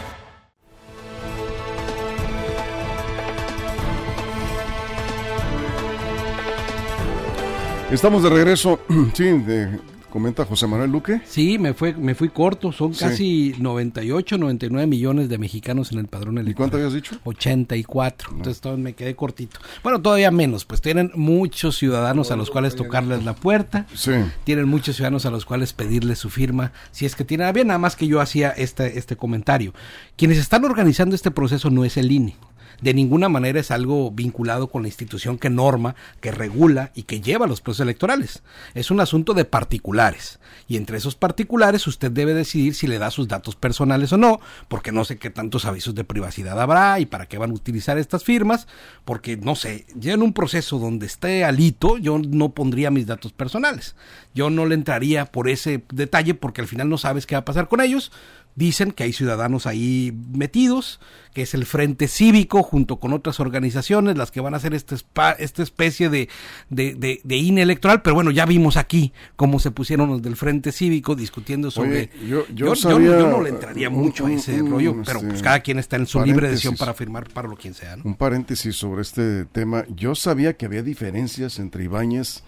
Estamos 7.90 8.22
de 8.22 8.30
regreso. 8.30 8.80
Sí, 9.14 9.24
de- 9.24 9.78
comenta 10.14 10.44
José 10.44 10.68
Manuel 10.68 10.92
Luque. 10.92 11.20
Sí, 11.26 11.58
me, 11.58 11.74
fue, 11.74 11.92
me 11.92 12.14
fui 12.14 12.28
corto. 12.28 12.70
Son 12.70 12.94
Sí. 12.94 13.00
casi 13.04 13.54
98, 13.58 14.38
99 14.38 14.86
millones 14.86 15.28
de 15.28 15.38
mexicanos 15.38 15.90
en 15.90 15.98
el 15.98 16.06
padrón 16.06 16.36
¿Y 16.36 16.40
electoral. 16.42 16.56
cuánto 16.70 16.76
habías 16.76 16.92
dicho? 16.92 17.16
84. 17.24 18.30
Entonces 18.36 18.60
todo 18.60 18.76
me 18.76 18.92
quedé 18.92 19.16
cortito. 19.16 19.58
Bueno, 19.82 20.00
todavía 20.00 20.30
menos, 20.30 20.64
pues 20.64 20.80
tienen 20.80 21.10
muchos 21.16 21.76
ciudadanos 21.76 22.30
a 22.30 22.36
los 22.36 22.48
cuales 22.52 22.76
tocarles 22.76 23.24
la 23.24 23.34
puerta. 23.34 23.86
Sí. 23.92 24.12
Tienen 24.44 24.68
muchos 24.68 24.94
ciudadanos 24.94 25.26
a 25.26 25.32
los 25.32 25.44
cuales 25.44 25.72
pedirles 25.72 26.20
su 26.20 26.30
firma, 26.30 26.70
si 26.92 27.06
es 27.06 27.16
que 27.16 27.24
tienen 27.24 27.48
a 27.48 27.52
bien, 27.52 27.66
nada 27.66 27.78
más 27.80 27.96
que 27.96 28.06
yo 28.06 28.20
hacía 28.20 28.50
este, 28.50 28.96
este 28.98 29.16
comentario. 29.16 29.74
Quienes 30.16 30.38
están 30.38 30.64
organizando 30.64 31.16
este 31.16 31.32
proceso 31.32 31.70
no 31.70 31.84
es 31.84 31.96
el 31.96 32.12
INE. 32.12 32.36
De 32.80 32.94
ninguna 32.94 33.28
manera 33.28 33.60
es 33.60 33.70
algo 33.70 34.10
vinculado 34.10 34.68
con 34.68 34.82
la 34.82 34.88
institución 34.88 35.38
que 35.38 35.50
norma, 35.50 35.94
que 36.20 36.30
regula 36.30 36.90
y 36.94 37.04
que 37.04 37.20
lleva 37.20 37.46
los 37.46 37.60
procesos 37.60 37.84
electorales. 37.84 38.42
Es 38.74 38.90
un 38.90 39.00
asunto 39.00 39.34
de 39.34 39.44
particulares. 39.44 40.40
Y 40.68 40.76
entre 40.76 40.98
esos 40.98 41.14
particulares 41.14 41.86
usted 41.86 42.10
debe 42.10 42.34
decidir 42.34 42.74
si 42.74 42.86
le 42.86 42.98
da 42.98 43.10
sus 43.10 43.28
datos 43.28 43.56
personales 43.56 44.12
o 44.12 44.16
no, 44.16 44.40
porque 44.68 44.92
no 44.92 45.04
sé 45.04 45.18
qué 45.18 45.30
tantos 45.30 45.64
avisos 45.64 45.94
de 45.94 46.04
privacidad 46.04 46.60
habrá 46.60 47.00
y 47.00 47.06
para 47.06 47.26
qué 47.26 47.38
van 47.38 47.50
a 47.50 47.54
utilizar 47.54 47.98
estas 47.98 48.24
firmas, 48.24 48.66
porque 49.04 49.36
no 49.36 49.54
sé, 49.54 49.86
ya 49.94 50.14
en 50.14 50.22
un 50.22 50.32
proceso 50.32 50.78
donde 50.78 51.06
esté 51.06 51.44
alito, 51.44 51.98
yo 51.98 52.18
no 52.18 52.50
pondría 52.50 52.90
mis 52.90 53.06
datos 53.06 53.32
personales. 53.32 53.94
Yo 54.34 54.50
no 54.50 54.66
le 54.66 54.74
entraría 54.74 55.26
por 55.26 55.48
ese 55.48 55.84
detalle 55.92 56.34
porque 56.34 56.60
al 56.60 56.68
final 56.68 56.88
no 56.88 56.98
sabes 56.98 57.26
qué 57.26 57.34
va 57.34 57.40
a 57.40 57.44
pasar 57.44 57.68
con 57.68 57.80
ellos. 57.80 58.12
Dicen 58.56 58.92
que 58.92 59.02
hay 59.02 59.12
ciudadanos 59.12 59.66
ahí 59.66 60.16
metidos, 60.32 61.00
que 61.32 61.42
es 61.42 61.54
el 61.54 61.66
Frente 61.66 62.06
Cívico 62.06 62.62
junto 62.62 63.00
con 63.00 63.12
otras 63.12 63.40
organizaciones 63.40 64.16
las 64.16 64.30
que 64.30 64.40
van 64.40 64.54
a 64.54 64.58
hacer 64.58 64.74
este 64.74 64.94
spa- 64.94 65.32
esta 65.32 65.64
especie 65.64 66.08
de, 66.08 66.28
de, 66.70 66.94
de, 66.94 67.20
de 67.24 67.36
INE 67.36 67.62
electoral, 67.62 68.02
pero 68.02 68.14
bueno, 68.14 68.30
ya 68.30 68.46
vimos 68.46 68.76
aquí 68.76 69.12
cómo 69.34 69.58
se 69.58 69.72
pusieron 69.72 70.08
los 70.08 70.22
del 70.22 70.36
Frente 70.36 70.70
Cívico 70.70 71.16
discutiendo 71.16 71.72
sobre... 71.72 72.10
Oye, 72.14 72.28
yo- 72.28 72.46
yo 72.54 72.76
sabía, 72.76 73.18
yo 73.18 73.28
no 73.28 73.42
le 73.42 73.50
entraría 73.50 73.88
un- 73.88 73.96
mucho 73.96 74.26
a 74.26 74.32
ese 74.32 74.62
un, 74.62 74.70
rollo, 74.70 75.02
pero 75.04 75.18
este, 75.18 75.30
pues 75.30 75.42
cada 75.42 75.58
quien 75.58 75.80
está 75.80 75.96
en 75.96 76.06
su 76.06 76.22
libre 76.22 76.48
decisión 76.48 76.76
para 76.76 76.94
firmar 76.94 77.28
para 77.30 77.48
lo 77.48 77.56
quien 77.56 77.74
sea, 77.74 77.96
¿no? 77.96 78.04
Un 78.04 78.14
paréntesis 78.14 78.76
sobre 78.76 79.02
este 79.02 79.46
tema. 79.46 79.84
Yo 79.96 80.14
sabía 80.14 80.56
que 80.56 80.66
había 80.66 80.84
diferencias 80.84 81.58
entre 81.58 81.82
Ibáñez 81.84 82.44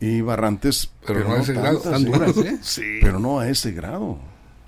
y 0.00 0.20
Barrantes, 0.20 0.92
Pero 1.04 1.24
no 1.28 1.34
a 1.34 1.38
ese 1.40 1.52
grado. 1.54 1.80
duras, 1.98 2.36
¿eh? 2.36 2.58
Sí. 2.62 2.98
Pero 3.00 3.18
no 3.18 3.40
a 3.40 3.48
ese 3.48 3.72
grado. 3.72 4.20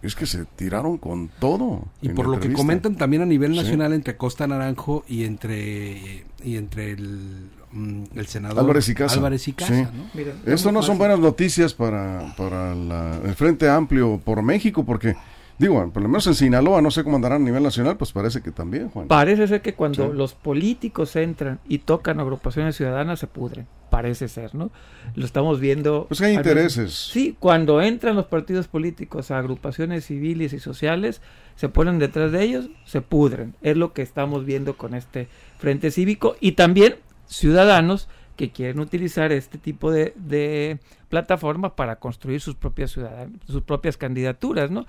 Es 0.03 0.15
que 0.15 0.25
se 0.27 0.45
tiraron 0.47 0.97
con 0.97 1.29
todo. 1.39 1.85
Y 2.01 2.09
por 2.11 2.27
lo 2.27 2.41
que 2.41 2.53
comentan 2.53 2.97
también 2.97 3.23
a 3.23 3.27
nivel 3.27 3.53
Sí. 3.53 3.59
nacional 3.59 3.93
entre 3.93 4.17
Costa 4.17 4.47
Naranjo 4.47 5.05
y 5.09 5.25
entre 5.25 6.25
y 6.43 6.57
entre 6.57 6.93
el, 6.93 7.51
mm, 7.73 8.03
el 8.15 8.27
senador 8.27 8.61
Álvarez 8.61 8.89
y 8.89 8.95
Casa. 8.95 9.17
Álvarez 9.17 9.47
y 9.47 9.53
Casa, 9.53 9.75
Sí. 9.75 9.83
¿no? 9.83 10.05
Mira, 10.15 10.33
Esto 10.47 10.73
no 10.73 10.83
son 10.83 10.97
buenas 10.97 11.19
noticias 11.19 11.75
para, 11.75 12.35
para 12.37 12.75
la- 12.75 13.21
el 13.25 13.35
Frente 13.35 13.69
Amplio 13.69 14.19
por 14.25 14.43
México, 14.43 14.85
porque, 14.85 15.17
digo, 15.61 15.91
por 15.93 16.03
lo 16.03 16.09
menos 16.09 16.27
en 16.27 16.35
Sinaloa, 16.35 16.81
no 16.83 16.91
sé 16.91 17.05
cómo 17.05 17.17
andarán 17.17 17.43
a 17.43 17.45
nivel 17.45 17.63
nacional, 17.63 17.97
pues 17.97 18.13
parece 18.13 18.41
que 18.43 18.51
también, 18.51 18.89
Juan. 18.89 19.09
Parece 19.09 19.47
ser 19.47 19.61
que 19.63 19.75
cuando 19.75 20.11
Sí. 20.11 20.17
los 20.17 20.35
políticos 20.35 21.15
entran 21.17 21.61
y 21.69 21.79
tocan 21.79 22.19
agrupaciones 22.19 22.77
ciudadanas 22.77 23.21
se 23.21 23.27
pudren. 23.27 23.67
Parece 23.91 24.29
ser, 24.29 24.55
¿no? 24.55 24.71
Lo 25.17 25.25
estamos 25.25 25.59
viendo. 25.61 26.07
Pues 26.09 26.21
que 26.21 26.27
hay 26.27 26.35
intereses. 26.35 26.95
Sí, 26.95 27.37
cuando 27.39 27.83
entran 27.83 28.15
los 28.17 28.27
partidos 28.27 28.69
políticos 28.69 29.31
a 29.31 29.39
agrupaciones 29.39 30.07
civiles 30.07 30.53
y 30.53 30.61
sociales, 30.61 31.21
se 31.57 31.69
ponen 31.69 31.99
detrás 31.99 32.31
de 32.33 32.43
ellos, 32.43 32.71
se 32.85 33.01
pudren. 33.03 33.55
Es 33.63 33.77
lo 33.77 33.93
que 33.93 34.03
estamos 34.03 34.45
viendo 34.45 34.77
con 34.77 34.95
este 34.95 35.29
Frente 35.59 35.91
Cívico 35.91 36.37
y 36.41 36.53
también 36.53 36.97
ciudadanos 37.27 38.09
que 38.37 38.51
quieren 38.51 38.81
utilizar 38.81 39.33
este 39.33 39.59
tipo 39.59 39.91
de, 39.91 40.15
de 40.17 40.79
plataforma 41.11 41.77
para 41.77 41.97
construir 41.97 42.41
sus 42.41 42.55
propias 42.55 42.97
ciudadan- 42.97 43.39
sus 43.47 43.63
propias 43.63 43.97
candidaturas, 43.99 44.71
¿no? 44.71 44.87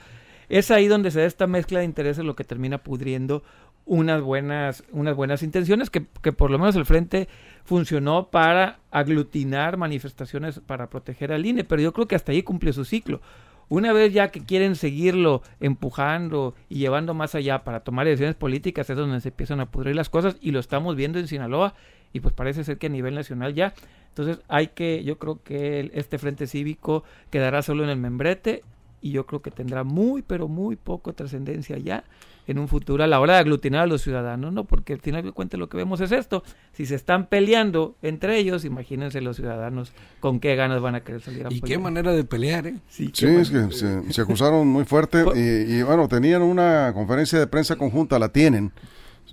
Es 0.52 0.70
ahí 0.70 0.90
donde 0.90 1.12
se 1.12 1.22
da 1.22 1.26
esta 1.26 1.48
mezcla 1.48 1.80
de 1.80 1.86
intereses 1.86 2.26
lo 2.26 2.36
que 2.36 2.44
termina 2.44 2.78
pudriendo 2.80 3.42
unas 3.86 4.22
buenas, 4.22 4.84
unas 4.92 5.16
buenas 5.16 5.44
intenciones 5.44 5.90
que, 5.90 6.08
que 6.22 6.34
por 6.34 6.52
lo 6.52 6.60
menos 6.60 6.76
el 6.76 6.84
frente 6.84 7.30
funcionó 7.64 8.28
para 8.32 8.80
aglutinar 8.92 9.78
manifestaciones 9.78 10.60
para 10.60 10.90
proteger 10.90 11.32
al 11.32 11.46
INE, 11.46 11.64
pero 11.64 11.82
yo 11.82 11.94
creo 11.94 12.06
que 12.06 12.16
hasta 12.16 12.34
ahí 12.34 12.44
cumple 12.44 12.74
su 12.74 12.84
ciclo. 12.84 13.22
Una 13.70 13.94
vez 13.94 14.12
ya 14.12 14.28
que 14.28 14.42
quieren 14.42 14.76
seguirlo 14.76 15.42
empujando 15.62 16.54
y 16.68 16.80
llevando 16.80 17.14
más 17.14 17.34
allá 17.34 17.64
para 17.64 17.80
tomar 17.80 18.06
decisiones 18.06 18.36
políticas, 18.36 18.90
es 18.90 18.98
donde 18.98 19.22
se 19.22 19.30
empiezan 19.30 19.62
a 19.62 19.72
pudrir 19.72 19.96
las 19.96 20.10
cosas 20.10 20.36
y 20.42 20.52
lo 20.52 20.60
estamos 20.60 20.98
viendo 20.98 21.18
en 21.18 21.30
Sinaloa 21.30 21.76
y 22.12 22.20
pues 22.20 22.34
parece 22.34 22.66
ser 22.66 22.78
que 22.78 22.88
a 22.88 22.90
nivel 22.90 23.16
nacional 23.16 23.54
ya. 23.54 23.74
Entonces 24.10 24.42
hay 24.50 24.68
que, 24.68 25.06
yo 25.06 25.18
creo 25.18 25.42
que 25.42 25.92
este 25.94 26.18
frente 26.18 26.46
cívico 26.46 27.06
quedará 27.30 27.62
solo 27.62 27.86
en 27.86 27.90
el 27.90 27.98
membrete 28.00 28.64
y 29.02 29.12
yo 29.12 29.26
creo 29.26 29.42
que 29.42 29.52
tendrá 29.52 29.84
muy, 29.84 30.22
pero 30.22 30.48
muy 30.48 30.76
poco 30.76 31.14
trascendencia 31.14 31.78
ya 31.78 32.04
en 32.48 32.58
un 32.58 32.68
futuro 32.68 33.04
a 33.04 33.08
la 33.08 33.20
hora 33.20 33.36
de 33.36 33.40
aglutinar 33.40 33.82
a 33.82 33.86
los 33.86 34.02
ciudadanos, 34.02 34.52
¿no? 34.52 34.66
Porque 34.66 34.94
al 34.94 35.00
final 35.00 35.24
de 35.24 35.32
cuentas 35.32 35.60
lo 35.60 35.70
que 35.70 35.78
vemos 35.78 36.02
es 36.02 36.12
esto. 36.12 36.44
Si 36.74 36.86
se 36.86 36.96
están 36.96 37.28
peleando 37.28 37.96
entre 38.02 38.38
ellos, 38.38 38.66
imagínense 38.66 39.22
los 39.22 39.38
ciudadanos 39.38 39.94
con 40.20 40.40
qué 40.40 40.56
ganas 40.56 40.82
van 40.82 40.96
a 40.96 41.02
querer 41.02 41.22
salir 41.22 41.46
a 41.46 41.54
Y 41.54 41.62
qué 41.62 41.78
manera 41.78 42.14
de 42.14 42.24
pelear, 42.24 42.68
¿eh? 42.68 42.76
Sí, 42.90 43.12
es 43.14 43.50
que 43.50 43.72
se, 43.72 44.12
se 44.12 44.22
acusaron 44.22 44.68
muy 44.68 44.86
fuerte 44.86 45.24
y, 45.36 45.76
y, 45.76 45.84
bueno, 45.84 46.08
tenían 46.08 46.42
una 46.42 46.92
conferencia 46.94 47.40
de 47.40 47.48
prensa 47.48 47.76
conjunta, 47.76 48.20
la 48.20 48.30
tienen, 48.30 48.72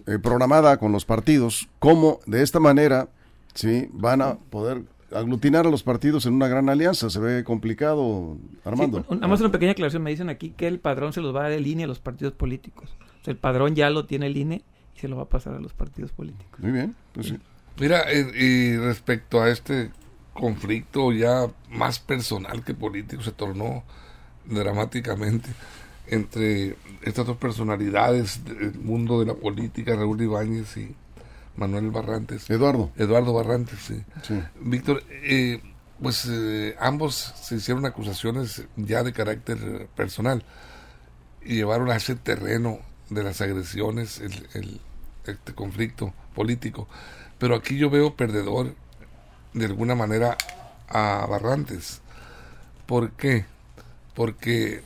eh, 0.07 0.19
programada 0.19 0.77
con 0.77 0.93
los 0.93 1.05
partidos, 1.05 1.69
cómo 1.79 2.21
de 2.27 2.43
esta 2.43 2.61
manera, 2.61 3.09
sí, 3.55 3.89
van 3.93 4.23
a 4.23 4.37
poder 4.37 4.83
aglutinar 5.13 5.67
a 5.67 5.71
los 5.71 5.83
partidos 5.83 6.27
en 6.27 6.35
una 6.35 6.49
gran 6.49 6.69
alianza. 6.69 7.09
Se 7.11 7.19
ve 7.21 7.45
complicado, 7.45 8.37
Armando. 8.65 8.99
Sí, 9.01 9.05
un- 9.09 9.17
nada 9.17 9.29
más 9.29 9.41
una 9.41 9.51
pequeña 9.53 9.73
aclaración. 9.73 10.03
Me 10.03 10.11
dicen 10.11 10.29
aquí 10.29 10.51
que 10.51 10.67
el 10.67 10.81
padrón 10.81 11.13
se 11.13 11.21
los 11.21 11.35
va 11.35 11.41
a 11.41 11.43
dar 11.45 11.53
el 11.53 11.67
INE 11.67 11.85
a 11.85 11.87
los 11.87 11.99
partidos 12.01 12.35
políticos. 12.35 12.91
O 13.21 13.25
sea, 13.25 13.33
el 13.33 13.39
padrón 13.39 13.75
ya 13.75 13.91
lo 13.91 14.07
tiene 14.07 14.27
el 14.27 14.37
INE 14.37 14.63
y 14.97 15.01
se 15.01 15.09
lo 15.09 15.17
va 15.17 15.23
a 15.25 15.29
pasar 15.29 15.55
a 15.55 15.61
los 15.61 15.73
partidos 15.73 16.13
políticos. 16.13 16.61
Muy 16.61 16.73
bien, 16.73 16.95
pues 17.13 17.29
sí. 17.29 17.39
Mira, 17.81 18.03
eh, 18.11 18.27
y 18.37 18.77
respecto 18.77 19.41
a 19.41 19.49
este 19.51 19.91
conflicto 20.35 21.13
ya 21.13 21.47
más 21.71 21.99
personal 21.99 22.65
que 22.65 22.75
político, 22.75 23.23
se 23.23 23.33
tornó 23.33 23.85
dramáticamente 24.47 25.49
entre 26.07 26.77
estas 27.03 27.27
dos 27.27 27.37
personalidades 27.37 28.45
del 28.45 28.75
mundo 28.79 29.21
de 29.21 29.27
la 29.27 29.35
política, 29.35 29.95
Raúl 29.95 30.21
Ibáñez 30.23 30.77
y 30.77 30.95
Manuel 31.59 31.91
Barrantes. 31.91 32.49
Eduardo. 32.49 32.91
Eduardo 32.97 33.33
Barrantes, 33.35 33.79
sí. 33.81 34.03
Sí. 34.23 34.41
Víctor, 34.61 35.03
eh, 35.11 35.61
pues 36.01 36.25
eh, 36.31 36.77
ambos 36.81 37.35
se 37.43 37.57
hicieron 37.57 37.85
acusaciones 37.85 38.65
ya 38.77 39.03
de 39.03 39.13
carácter 39.13 39.89
personal 39.97 40.45
y 41.43 41.57
llevaron 41.57 41.91
a 41.91 41.97
ese 41.97 42.15
terreno 42.15 42.79
de 43.11 43.25
las 43.25 43.41
agresiones 43.41 44.21
el, 44.21 44.47
el- 44.55 44.81
este 45.27 45.53
conflicto 45.55 46.15
político. 46.35 46.89
Pero 47.39 47.55
aquí 47.57 47.77
yo 47.77 47.91
veo 47.91 48.15
perdedor 48.17 48.75
de 49.53 49.67
alguna 49.67 49.95
manera 49.95 50.37
a 50.89 51.27
Barrantes. 51.29 52.01
¿Por 52.87 53.11
qué? 53.13 53.45
Porque 54.15 54.83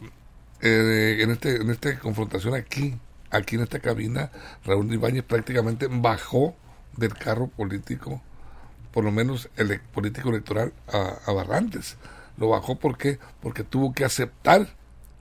eh, 0.63 1.19
en 1.21 1.31
este 1.31 1.57
en 1.57 1.71
esta 1.71 1.99
confrontación 1.99 2.55
aquí, 2.55 2.97
aquí 3.31 3.57
en 3.57 3.63
esta 3.63 3.79
cabina, 3.79 4.31
Raúl 4.65 4.93
Ibáñez 4.93 5.23
prácticamente 5.25 5.87
bajó 5.89 6.57
del 6.97 7.15
carro 7.15 7.47
político 7.49 8.23
por 8.93 9.05
lo 9.05 9.11
menos 9.11 9.49
el 9.57 9.81
político 9.81 10.29
electoral 10.29 10.73
a, 10.93 11.33
Barrantes. 11.33 11.97
Lo 12.37 12.51
bajó 12.51 12.77
¿por 12.79 12.99
qué? 12.99 13.19
porque 13.41 13.65
tuvo 13.65 13.93
que 13.95 14.05
aceptar 14.05 14.69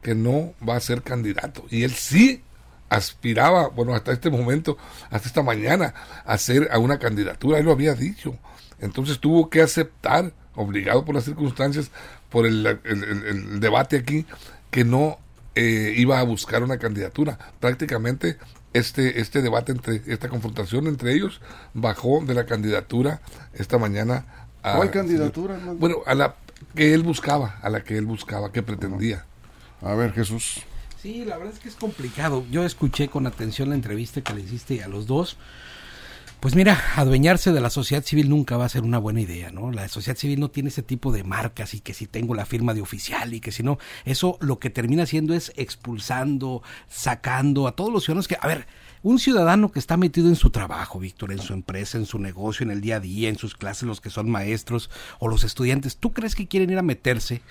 que 0.01 0.13
no 0.13 0.53
va 0.67 0.75
a 0.75 0.79
ser 0.81 1.01
candidato. 1.03 1.65
Y 1.69 1.83
él 1.83 1.91
sí 1.91 2.43
aspiraba, 2.89 3.69
bueno, 3.69 3.95
hasta 3.95 4.11
este 4.11 4.29
momento, 4.29 4.77
hasta 5.09 5.27
esta 5.29 5.43
mañana, 5.43 5.93
a 6.25 6.37
ser 6.37 6.69
a 6.71 6.79
una 6.79 6.99
candidatura. 6.99 7.59
Él 7.59 7.65
lo 7.65 7.71
había 7.71 7.93
dicho. 7.95 8.37
Entonces 8.79 9.19
tuvo 9.19 9.49
que 9.49 9.61
aceptar, 9.61 10.33
obligado 10.55 11.05
por 11.05 11.15
las 11.15 11.23
circunstancias, 11.23 11.91
por 12.29 12.45
el- 12.45 12.65
el 12.83 13.59
debate 13.61 13.97
aquí, 13.97 14.25
que 14.69 14.83
no 14.83 15.17
eh, 15.55 15.93
iba 15.97 16.19
a 16.19 16.23
buscar 16.23 16.63
una 16.63 16.77
candidatura. 16.77 17.37
Prácticamente 17.59 18.37
este, 18.73 19.19
este 19.21 19.41
debate, 19.41 19.71
entre 19.71 20.01
esta 20.07 20.29
confrontación 20.29 20.87
entre 20.87 21.13
ellos, 21.13 21.41
bajó 21.73 22.23
de 22.25 22.33
la 22.33 22.45
candidatura 22.45 23.21
esta 23.53 23.77
mañana. 23.77 24.25
a- 24.63 24.75
¿Cuál 24.77 24.91
candidatura? 24.91 25.59
Bueno, 25.77 25.97
a 26.05 26.13
la 26.15 26.35
que 26.75 26.93
él 26.93 27.01
buscaba, 27.03 27.57
a 27.61 27.69
la 27.69 27.83
que 27.83 27.97
él 27.97 28.05
buscaba, 28.05 28.51
que 28.51 28.61
pretendía. 28.63 29.25
A 29.81 29.95
ver, 29.95 30.13
Jesús. 30.13 30.61
Sí, 31.01 31.25
la 31.25 31.37
verdad 31.37 31.53
es 31.55 31.59
que 31.59 31.67
es 31.69 31.75
complicado. 31.75 32.45
Yo 32.51 32.63
escuché 32.63 33.07
con 33.07 33.25
atención 33.25 33.69
la 33.69 33.75
entrevista 33.75 34.21
que 34.21 34.33
le 34.35 34.41
hiciste 34.41 34.83
a 34.83 34.87
los 34.87 35.07
dos. 35.07 35.37
Pues 36.41 36.55
mira, 36.55 36.83
adueñarse 36.95 37.51
de 37.51 37.61
la 37.61 37.69
sociedad 37.69 38.03
civil 38.03 38.27
nunca 38.27 38.57
va 38.57 38.65
a 38.65 38.69
ser 38.69 38.81
una 38.81 38.97
buena 38.97 39.21
idea, 39.21 39.51
¿no? 39.51 39.71
La 39.71 39.87
sociedad 39.89 40.17
civil 40.17 40.39
no 40.39 40.49
tiene 40.49 40.69
ese 40.69 40.81
tipo 40.81 41.11
de 41.11 41.23
marcas 41.23 41.75
y 41.75 41.81
que 41.81 41.93
si 41.93 42.07
tengo 42.07 42.33
la 42.33 42.47
firma 42.47 42.73
de 42.73 42.81
oficial 42.81 43.35
y 43.35 43.39
que 43.39 43.51
si 43.51 43.61
no, 43.61 43.77
eso 44.05 44.39
lo 44.41 44.57
que 44.57 44.71
termina 44.71 45.03
haciendo 45.03 45.35
es 45.35 45.53
expulsando, 45.55 46.63
sacando 46.89 47.67
a 47.67 47.75
todos 47.75 47.93
los 47.93 48.05
ciudadanos 48.05 48.27
que, 48.27 48.39
a 48.41 48.47
ver, 48.47 48.65
un 49.03 49.19
ciudadano 49.19 49.71
que 49.71 49.77
está 49.77 49.97
metido 49.97 50.29
en 50.29 50.35
su 50.35 50.49
trabajo, 50.49 50.99
Víctor, 50.99 51.31
en 51.31 51.37
su 51.37 51.53
empresa, 51.53 51.99
en 51.99 52.07
su 52.07 52.17
negocio, 52.17 52.63
en 52.63 52.71
el 52.71 52.81
día 52.81 52.95
a 52.95 52.99
día, 52.99 53.29
en 53.29 53.37
sus 53.37 53.55
clases, 53.55 53.83
los 53.83 54.01
que 54.01 54.09
son 54.09 54.27
maestros 54.27 54.89
o 55.19 55.27
los 55.27 55.43
estudiantes, 55.43 55.97
¿tú 55.97 56.11
crees 56.11 56.33
que 56.33 56.47
quieren 56.47 56.71
ir 56.71 56.79
a 56.79 56.81
meterse 56.81 57.43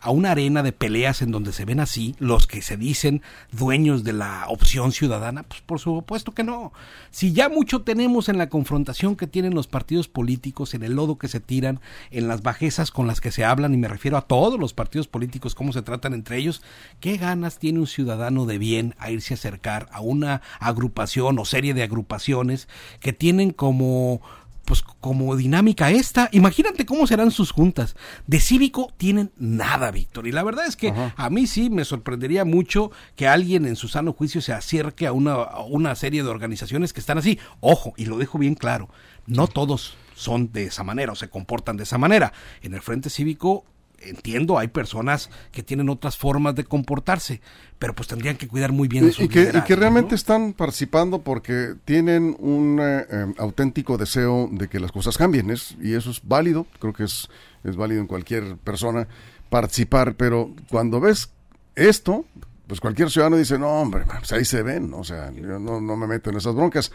a 0.00 0.10
una 0.10 0.32
arena 0.32 0.62
de 0.62 0.72
peleas 0.72 1.22
en 1.22 1.30
donde 1.30 1.52
se 1.52 1.64
ven 1.64 1.80
así 1.80 2.14
los 2.18 2.46
que 2.46 2.62
se 2.62 2.76
dicen 2.76 3.22
dueños 3.52 4.04
de 4.04 4.12
la 4.12 4.44
opción 4.48 4.92
ciudadana? 4.92 5.42
Pues 5.42 5.60
por 5.60 5.80
supuesto 5.80 6.32
que 6.32 6.44
no. 6.44 6.72
Si 7.10 7.32
ya 7.32 7.48
mucho 7.48 7.82
tenemos 7.82 8.28
en 8.28 8.38
la 8.38 8.48
confrontación 8.48 9.16
que 9.16 9.26
tienen 9.26 9.54
los 9.54 9.66
partidos 9.66 10.08
políticos, 10.08 10.74
en 10.74 10.82
el 10.82 10.94
lodo 10.94 11.18
que 11.18 11.28
se 11.28 11.40
tiran, 11.40 11.80
en 12.10 12.28
las 12.28 12.42
bajezas 12.42 12.90
con 12.90 13.06
las 13.06 13.20
que 13.20 13.32
se 13.32 13.44
hablan, 13.44 13.74
y 13.74 13.76
me 13.76 13.88
refiero 13.88 14.16
a 14.16 14.22
todos 14.22 14.58
los 14.58 14.72
partidos 14.72 15.08
políticos, 15.08 15.54
cómo 15.54 15.72
se 15.72 15.82
tratan 15.82 16.14
entre 16.14 16.38
ellos, 16.38 16.62
¿qué 17.00 17.16
ganas 17.16 17.58
tiene 17.58 17.80
un 17.80 17.86
ciudadano 17.86 18.46
de 18.46 18.58
bien 18.58 18.94
a 18.98 19.10
irse 19.10 19.34
a 19.34 19.36
acercar 19.36 19.88
a 19.92 20.00
una 20.00 20.42
agrupación 20.60 21.38
o 21.38 21.44
serie 21.44 21.74
de 21.74 21.82
agrupaciones 21.82 22.68
que 23.00 23.12
tienen 23.12 23.50
como 23.52 24.20
pues 24.68 24.82
como 24.82 25.34
dinámica 25.34 25.90
esta, 25.90 26.28
imagínate 26.30 26.84
cómo 26.84 27.06
serán 27.06 27.30
sus 27.30 27.52
juntas. 27.52 27.96
De 28.26 28.38
cívico 28.38 28.92
tienen 28.98 29.32
nada, 29.38 29.90
Víctor. 29.90 30.26
Y 30.26 30.32
la 30.32 30.42
verdad 30.42 30.66
es 30.66 30.76
que 30.76 30.92
a 31.16 31.30
mí 31.30 31.46
sí 31.46 31.70
me 31.70 31.86
sorprendería 31.86 32.44
mucho 32.44 32.90
que 33.16 33.26
alguien 33.26 33.64
en 33.64 33.76
su 33.76 33.88
sano 33.88 34.12
juicio 34.12 34.42
se 34.42 34.52
acerque 34.52 35.06
a 35.06 35.12
una, 35.12 35.32
a 35.36 35.62
una 35.62 35.94
serie 35.94 36.22
de 36.22 36.28
organizaciones 36.28 36.92
que 36.92 37.00
están 37.00 37.16
así. 37.16 37.38
Ojo, 37.60 37.94
y 37.96 38.04
lo 38.04 38.18
dejo 38.18 38.36
bien 38.36 38.56
claro, 38.56 38.90
no 39.26 39.46
todos 39.46 39.96
son 40.14 40.52
de 40.52 40.64
esa 40.64 40.84
manera 40.84 41.12
o 41.12 41.16
se 41.16 41.30
comportan 41.30 41.78
de 41.78 41.84
esa 41.84 41.96
manera. 41.96 42.34
En 42.60 42.74
el 42.74 42.82
Frente 42.82 43.08
Cívico 43.08 43.64
entiendo, 44.00 44.58
hay 44.58 44.68
personas 44.68 45.30
que 45.52 45.62
tienen 45.62 45.88
otras 45.88 46.16
formas 46.16 46.54
de 46.54 46.64
comportarse, 46.64 47.40
pero 47.78 47.94
pues 47.94 48.08
tendrían 48.08 48.36
que 48.36 48.48
cuidar 48.48 48.72
muy 48.72 48.88
bien 48.88 49.08
Y, 49.08 49.12
sus 49.12 49.24
y 49.24 49.28
que, 49.28 49.50
y 49.54 49.60
que 49.62 49.76
realmente 49.76 50.10
¿no? 50.10 50.16
están 50.16 50.52
participando 50.52 51.20
porque 51.22 51.74
tienen 51.84 52.36
un 52.38 52.78
eh, 52.80 53.06
eh, 53.10 53.34
auténtico 53.38 53.98
deseo 53.98 54.48
de 54.52 54.68
que 54.68 54.80
las 54.80 54.92
cosas 54.92 55.16
cambien, 55.16 55.50
es, 55.50 55.76
y 55.80 55.94
eso 55.94 56.10
es 56.10 56.20
válido, 56.22 56.66
creo 56.78 56.92
que 56.92 57.04
es, 57.04 57.28
es 57.64 57.76
válido 57.76 58.00
en 58.00 58.06
cualquier 58.06 58.56
persona 58.56 59.08
participar, 59.50 60.14
pero 60.14 60.54
cuando 60.70 61.00
ves 61.00 61.30
esto, 61.74 62.24
pues 62.66 62.80
cualquier 62.80 63.10
ciudadano 63.10 63.36
dice, 63.36 63.58
no 63.58 63.68
hombre, 63.68 64.04
pues 64.18 64.32
ahí 64.32 64.44
se 64.44 64.62
ven, 64.62 64.92
o 64.94 65.04
sea, 65.04 65.32
yo 65.32 65.58
no, 65.58 65.80
no 65.80 65.96
me 65.96 66.06
meto 66.06 66.30
en 66.30 66.36
esas 66.36 66.54
broncas. 66.54 66.92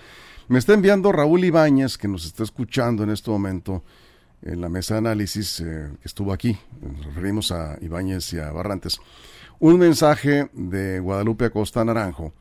Me 0.49 0.59
está 0.59 0.73
enviando 0.73 1.11
Raúl 1.11 1.45
Ibáñez, 1.45 1.97
que 1.97 2.07
nos 2.07 2.25
está 2.25 2.43
escuchando 2.43 3.03
en 3.03 3.09
este 3.09 3.31
momento, 3.31 3.83
en 4.45 4.62
la 4.62 4.69
mesa 4.69 4.95
de 4.95 4.99
análisis 4.99 5.60
eh, 5.60 5.89
que 6.01 6.08
estuvo 6.08 6.34
aquí, 6.34 6.58
nos 6.82 7.06
referimos 7.06 7.51
a 7.51 7.77
Ibáñez 7.82 8.34
y 8.34 8.39
a 8.39 8.51
Barrantes, 8.51 8.99
un 9.60 9.79
mensaje 9.79 10.49
de 10.53 10.99
Guadalupe 10.99 11.45
Acosta 11.45 11.84
Naranjo, 11.86 12.34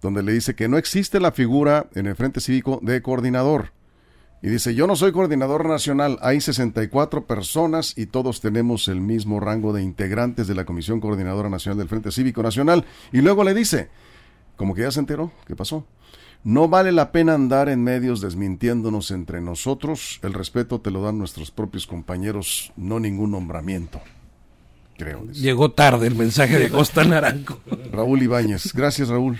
donde 0.00 0.22
le 0.22 0.32
dice 0.32 0.54
que 0.54 0.68
no 0.68 0.78
existe 0.78 1.20
la 1.20 1.32
figura 1.32 1.88
en 1.94 2.06
el 2.06 2.16
Frente 2.16 2.40
Cívico 2.40 2.78
de 2.82 3.02
coordinador. 3.02 3.72
Y 4.42 4.48
dice, 4.48 4.74
yo 4.74 4.86
no 4.86 4.96
soy 4.96 5.12
coordinador 5.12 5.68
nacional, 5.68 6.18
hay 6.22 6.40
64 6.40 7.26
personas 7.26 7.98
y 7.98 8.06
todos 8.06 8.40
tenemos 8.40 8.88
el 8.88 9.00
mismo 9.00 9.38
rango 9.38 9.74
de 9.74 9.82
integrantes 9.82 10.46
de 10.46 10.54
la 10.54 10.64
Comisión 10.64 10.98
Coordinadora 11.00 11.50
Nacional 11.50 11.76
del 11.76 11.88
Frente 11.88 12.10
Cívico 12.10 12.42
Nacional. 12.42 12.86
Y 13.12 13.20
luego 13.20 13.44
le 13.44 13.52
dice, 13.52 13.90
como 14.56 14.74
que 14.74 14.82
ya 14.82 14.90
se 14.90 15.00
enteró, 15.00 15.30
¿qué 15.46 15.54
pasó? 15.54 15.86
No 16.42 16.68
vale 16.68 16.90
la 16.92 17.12
pena 17.12 17.34
andar 17.34 17.68
en 17.68 17.84
medios 17.84 18.20
desmintiéndonos 18.20 19.10
entre 19.10 19.40
nosotros. 19.40 20.20
El 20.22 20.32
respeto 20.32 20.80
te 20.80 20.90
lo 20.90 21.02
dan 21.02 21.18
nuestros 21.18 21.50
propios 21.50 21.86
compañeros, 21.86 22.72
no 22.76 22.98
ningún 22.98 23.32
nombramiento. 23.32 24.00
Creo. 24.96 25.24
dice. 25.26 25.40
Llegó 25.42 25.72
tarde 25.72 26.06
el 26.06 26.14
mensaje 26.14 26.58
de 26.58 26.70
Costa 26.70 27.04
Naranjo. 27.04 27.60
Raúl 27.92 28.22
Ibáñez. 28.22 28.72
Gracias, 28.72 29.08
Raúl. 29.08 29.38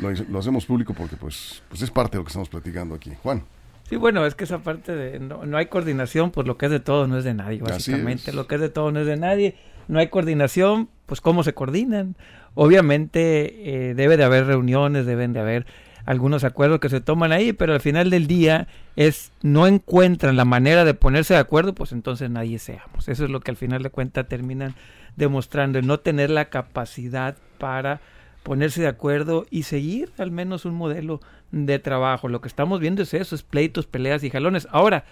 Lo, 0.00 0.10
lo 0.10 0.38
hacemos 0.38 0.66
público 0.66 0.94
porque 0.94 1.16
pues, 1.16 1.62
pues 1.68 1.82
es 1.82 1.90
parte 1.90 2.12
de 2.12 2.18
lo 2.18 2.24
que 2.24 2.28
estamos 2.28 2.48
platicando 2.48 2.94
aquí. 2.94 3.12
Juan. 3.22 3.44
Sí, 3.90 3.96
bueno, 3.96 4.24
es 4.24 4.36
que 4.36 4.44
esa 4.44 4.58
parte 4.60 4.94
de 4.94 5.18
no, 5.18 5.44
no 5.46 5.56
hay 5.56 5.66
coordinación, 5.66 6.30
pues 6.30 6.46
lo 6.46 6.56
que 6.56 6.66
es 6.66 6.72
de 6.72 6.78
todo 6.78 7.08
no 7.08 7.18
es 7.18 7.24
de 7.24 7.34
nadie, 7.34 7.60
básicamente. 7.60 8.32
Lo 8.32 8.46
que 8.46 8.54
es 8.54 8.60
de 8.60 8.68
todo 8.68 8.92
no 8.92 9.00
es 9.00 9.06
de 9.06 9.16
nadie. 9.16 9.56
No 9.88 9.98
hay 9.98 10.08
coordinación, 10.08 10.88
pues 11.06 11.20
cómo 11.20 11.42
se 11.42 11.54
coordinan. 11.54 12.14
Obviamente 12.54 13.88
eh, 13.90 13.94
debe 13.94 14.16
de 14.16 14.22
haber 14.22 14.46
reuniones, 14.46 15.06
deben 15.06 15.32
de 15.32 15.40
haber 15.40 15.66
algunos 16.10 16.42
acuerdos 16.42 16.80
que 16.80 16.88
se 16.88 17.00
toman 17.00 17.30
ahí, 17.30 17.52
pero 17.52 17.72
al 17.72 17.80
final 17.80 18.10
del 18.10 18.26
día 18.26 18.66
es 18.96 19.30
no 19.42 19.68
encuentran 19.68 20.34
la 20.34 20.44
manera 20.44 20.84
de 20.84 20.92
ponerse 20.92 21.34
de 21.34 21.40
acuerdo, 21.40 21.72
pues 21.72 21.92
entonces 21.92 22.28
nadie 22.28 22.58
seamos. 22.58 23.08
Eso 23.08 23.24
es 23.24 23.30
lo 23.30 23.38
que 23.38 23.52
al 23.52 23.56
final 23.56 23.84
de 23.84 23.90
cuentas 23.90 24.26
terminan 24.26 24.74
demostrando, 25.14 25.78
el 25.78 25.86
no 25.86 26.00
tener 26.00 26.28
la 26.28 26.46
capacidad 26.46 27.36
para 27.58 28.00
ponerse 28.42 28.80
de 28.80 28.88
acuerdo 28.88 29.46
y 29.50 29.62
seguir 29.62 30.10
al 30.18 30.32
menos 30.32 30.64
un 30.64 30.74
modelo 30.74 31.20
de 31.52 31.78
trabajo. 31.78 32.26
Lo 32.26 32.40
que 32.40 32.48
estamos 32.48 32.80
viendo 32.80 33.02
es 33.02 33.14
eso, 33.14 33.36
es 33.36 33.44
pleitos, 33.44 33.86
peleas 33.86 34.24
y 34.24 34.30
jalones. 34.30 34.66
Ahora, 34.72 35.04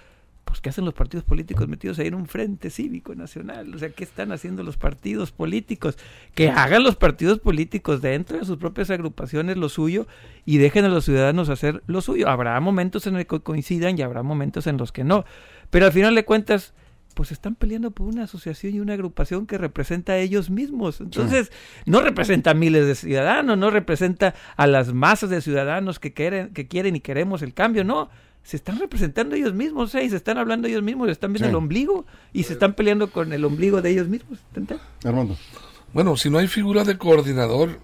pues 0.49 0.61
¿qué 0.61 0.71
hacen 0.71 0.85
los 0.85 0.95
partidos 0.95 1.25
políticos 1.25 1.69
metidos 1.69 1.99
ahí 1.99 2.07
en 2.07 2.15
un 2.15 2.27
frente 2.27 2.71
cívico 2.71 3.15
nacional? 3.15 3.75
O 3.75 3.79
sea, 3.79 3.91
¿qué 3.91 4.05
están 4.05 4.33
haciendo 4.33 4.63
los 4.63 4.77
partidos 4.77 5.31
políticos? 5.31 5.99
Que 6.35 6.49
hagan 6.49 6.83
los 6.83 6.97
partidos 6.97 7.39
políticos 7.39 8.01
dentro 8.01 8.39
de 8.39 8.45
sus 8.45 8.57
propias 8.57 8.91
agrupaciones 8.91 9.57
lo 9.57 9.69
suyo 9.69 10.07
y 10.45 10.59
dejen 10.59 10.85
a 10.85 10.89
los 10.89 11.05
ciudadanos 11.05 11.49
hacer 11.51 11.83
lo 11.87 12.01
suyo. 12.01 12.29
Habrá 12.29 12.59
momentos 12.61 13.07
en 13.07 13.15
los 13.15 13.25
que 13.27 13.41
coincidan 13.41 13.99
y 13.99 14.03
habrá 14.03 14.23
momentos 14.23 14.67
en 14.67 14.79
los 14.79 14.91
que 14.91 15.05
no. 15.05 15.25
Pero 15.71 15.87
al 15.87 15.93
final 15.93 16.15
de 16.15 16.25
cuentas, 16.25 16.73
pues 17.15 17.33
están 17.33 17.55
peleando 17.55 17.91
por 17.91 18.07
una 18.07 18.25
asociación 18.25 18.75
y 18.75 18.81
una 18.81 18.95
agrupación 18.95 19.47
que 19.47 19.59
representa 19.59 20.13
a 20.13 20.19
ellos 20.19 20.51
mismos. 20.51 21.01
Entonces, 21.01 21.51
no 21.85 22.01
representa 22.01 22.53
a 22.53 22.55
miles 22.55 22.87
de 22.87 22.95
ciudadanos, 22.95 23.59
no 23.59 23.71
representa 23.71 24.35
a 24.57 24.67
las 24.67 24.95
masas 24.95 25.29
de 25.29 25.41
ciudadanos 25.41 25.99
que 25.99 26.15
quieren, 26.15 26.55
que 26.55 26.69
quieren 26.69 26.97
y 26.97 27.01
queremos 27.01 27.43
el 27.43 27.55
cambio, 27.55 27.85
no. 27.85 28.09
Se 28.43 28.57
están 28.57 28.79
representando 28.79 29.37
ellos 29.37 29.53
mismos, 29.53 29.95
¿eh? 29.95 30.05
y 30.05 30.11
se 30.11 30.17
están 30.17 30.39
hablando 30.39 30.69
ellos 30.69 30.83
mismos, 30.83 31.09
están 31.11 31.33
viendo 31.33 31.47
Sí. 31.47 31.51
el 31.51 31.57
ombligo 31.57 32.07
y 32.33 32.45
se 32.45 32.55
están 32.55 32.73
peleando 32.75 33.11
con 33.11 33.33
el 33.33 33.45
ombligo 33.45 33.83
de 33.83 33.91
ellos 33.91 34.09
mismos. 34.09 34.39
¿entendés? 34.49 34.79
Armando. 35.05 35.37
Bueno, 35.93 36.17
si 36.17 36.31
no 36.31 36.39
hay 36.39 36.49
figura 36.49 36.85
de 36.85 36.97
coordinador, 36.97 37.79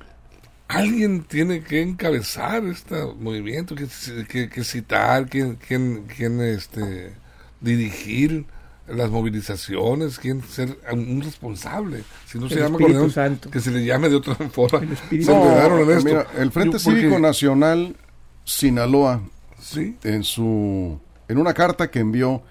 alguien 0.69 1.23
tiene 1.25 1.63
que 1.63 1.83
encabezar 1.83 2.65
este 2.65 2.97
movimiento, 3.19 3.75
que, 3.75 3.87
que, 4.29 4.49
que 4.49 4.65
citar, 4.65 5.29
quién, 5.29 5.57
quién, 5.57 6.05
quién, 6.07 6.41
este, 6.41 7.13
dirigir 7.61 8.47
las 8.89 9.11
movilizaciones, 9.11 10.19
quién 10.19 10.43
ser 10.43 10.79
un 10.93 11.21
responsable. 11.23 12.05
Si 12.27 12.39
no 12.39 12.49
se 12.49 12.55
El 12.57 12.61
llama 12.61 12.77
Espíritu 12.77 12.79
coordinador, 12.99 13.13
Santo. 13.13 13.51
que 13.51 13.61
se 13.61 13.71
le 13.71 13.85
llame 13.85 14.09
de 14.09 14.17
otra 14.17 14.35
forma. 14.51 14.93
Espíritu 14.93 15.27
Se 15.31 15.33
No, 15.35 15.45
enredaron 15.45 15.81
en 15.81 15.91
esto. 15.99 16.05
mira, 16.09 16.27
el 16.39 16.51
Frente 16.53 16.79
Yo, 16.79 16.85
porque- 16.85 17.01
Cívico 17.01 17.19
Nacional 17.19 17.97
Sinaloa, 18.45 19.23
En 20.05 20.25
su 20.25 20.99
en 21.29 21.39
una 21.39 21.55
carta 21.55 21.91
que 21.91 22.01
envió 22.01 22.43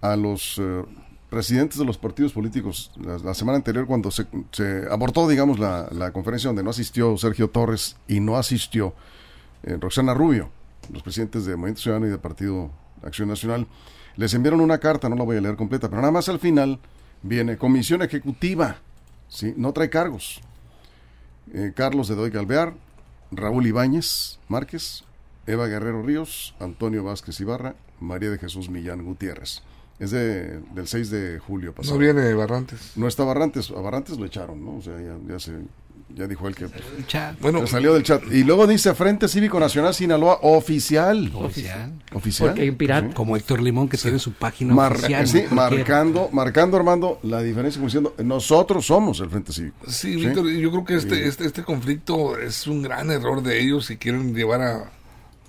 a 0.00 0.16
los 0.16 0.58
eh, 0.58 0.84
presidentes 1.28 1.78
de 1.78 1.84
los 1.84 1.98
partidos 1.98 2.32
políticos 2.32 2.92
la, 3.00 3.34
semana 3.34 3.56
anterior 3.56 3.86
cuando 3.86 4.10
se, 4.10 4.26
se 4.52 4.84
abortó, 4.90 5.28
digamos, 5.28 5.58
la, 5.58 5.88
la 5.90 6.12
conferencia 6.12 6.48
donde 6.48 6.62
no 6.62 6.70
asistió 6.70 7.16
Sergio 7.16 7.50
Torres 7.50 7.96
y 8.06 8.20
no 8.20 8.36
asistió 8.36 8.94
eh, 9.64 9.76
Roxana 9.80 10.14
Rubio, 10.14 10.50
los 10.92 11.02
presidentes 11.02 11.44
de 11.44 11.56
Movimiento 11.56 11.82
Ciudadano 11.82 12.06
y 12.06 12.10
de 12.10 12.18
Partido 12.18 12.70
Acción 13.02 13.28
Nacional, 13.28 13.66
les 14.16 14.34
enviaron 14.34 14.60
una 14.60 14.78
carta, 14.78 15.08
no 15.08 15.16
la 15.16 15.24
voy 15.24 15.36
a 15.36 15.40
leer 15.40 15.56
completa, 15.56 15.88
pero 15.88 16.00
nada 16.00 16.12
más 16.12 16.28
al 16.28 16.38
final 16.38 16.78
viene 17.22 17.56
Comisión 17.56 18.02
Ejecutiva, 18.02 18.76
¿sí? 19.28 19.54
no 19.56 19.72
trae 19.72 19.88
cargos. 19.88 20.40
Eh, 21.54 21.72
Carlos 21.74 22.08
de 22.08 22.14
Doy 22.14 22.30
Galvear, 22.30 22.74
Raúl 23.30 23.66
Ibáñez 23.66 24.38
Márquez, 24.48 25.04
Eva 25.46 25.66
Guerrero 25.66 26.02
Ríos, 26.02 26.54
Antonio 26.60 27.02
Vázquez 27.04 27.40
Ibarra, 27.40 27.74
María 28.00 28.30
de 28.30 28.38
Jesús 28.38 28.68
Millán 28.70 29.04
Gutiérrez. 29.04 29.62
Es 29.98 30.10
de, 30.10 30.58
del 30.74 30.88
6 30.88 31.10
de 31.10 31.38
julio 31.38 31.72
pasado. 31.74 31.94
no 31.94 32.00
viene 32.00 32.32
Barrantes. 32.34 32.92
No 32.96 33.06
está 33.06 33.24
Barrantes, 33.24 33.70
a 33.70 33.80
Barrantes 33.80 34.18
lo 34.18 34.26
echaron, 34.26 34.64
¿no? 34.64 34.76
O 34.76 34.82
sea, 34.82 34.94
ya, 35.00 35.16
ya 35.28 35.38
se, 35.38 35.52
ya 36.16 36.26
dijo 36.26 36.48
él 36.48 36.54
que 36.56 36.66
Chat. 37.06 37.38
Bueno, 37.40 37.60
se 37.60 37.68
salió 37.68 37.94
del 37.94 38.02
chat. 38.02 38.20
Y 38.32 38.42
luego 38.42 38.66
dice 38.66 38.94
Frente 38.94 39.28
Cívico 39.28 39.60
Nacional 39.60 39.94
Sinaloa 39.94 40.40
oficial. 40.42 41.30
Oficial. 41.34 41.92
Oficial. 42.12 42.48
Porque 42.48 42.62
hay 42.62 42.68
un 42.70 42.76
pirata. 42.76 43.08
Sí. 43.08 43.14
Como 43.14 43.36
Héctor 43.36 43.62
Limón 43.62 43.88
que 43.88 43.96
tiene 43.96 44.18
su 44.18 44.32
página 44.32 44.74
Mar- 44.74 44.92
oficial. 44.96 45.26
sí, 45.28 45.44
no 45.48 45.54
marcando, 45.56 46.28
marcando 46.32 46.76
Armando 46.76 47.20
la 47.22 47.40
diferencia 47.42 47.78
como 47.78 47.86
diciendo 47.88 48.14
nosotros 48.24 48.86
somos 48.86 49.20
el 49.20 49.30
Frente 49.30 49.52
Cívico. 49.52 49.76
Sí, 49.88 50.16
Víctor, 50.16 50.48
yo 50.48 50.70
creo 50.70 50.84
que 50.84 50.94
este, 50.96 51.28
este, 51.28 51.46
este 51.46 51.62
conflicto 51.62 52.36
es 52.38 52.66
un 52.66 52.82
gran 52.82 53.10
error 53.10 53.42
de 53.42 53.60
ellos 53.60 53.86
si 53.86 53.98
quieren 53.98 54.34
llevar 54.34 54.62
a, 54.62 54.90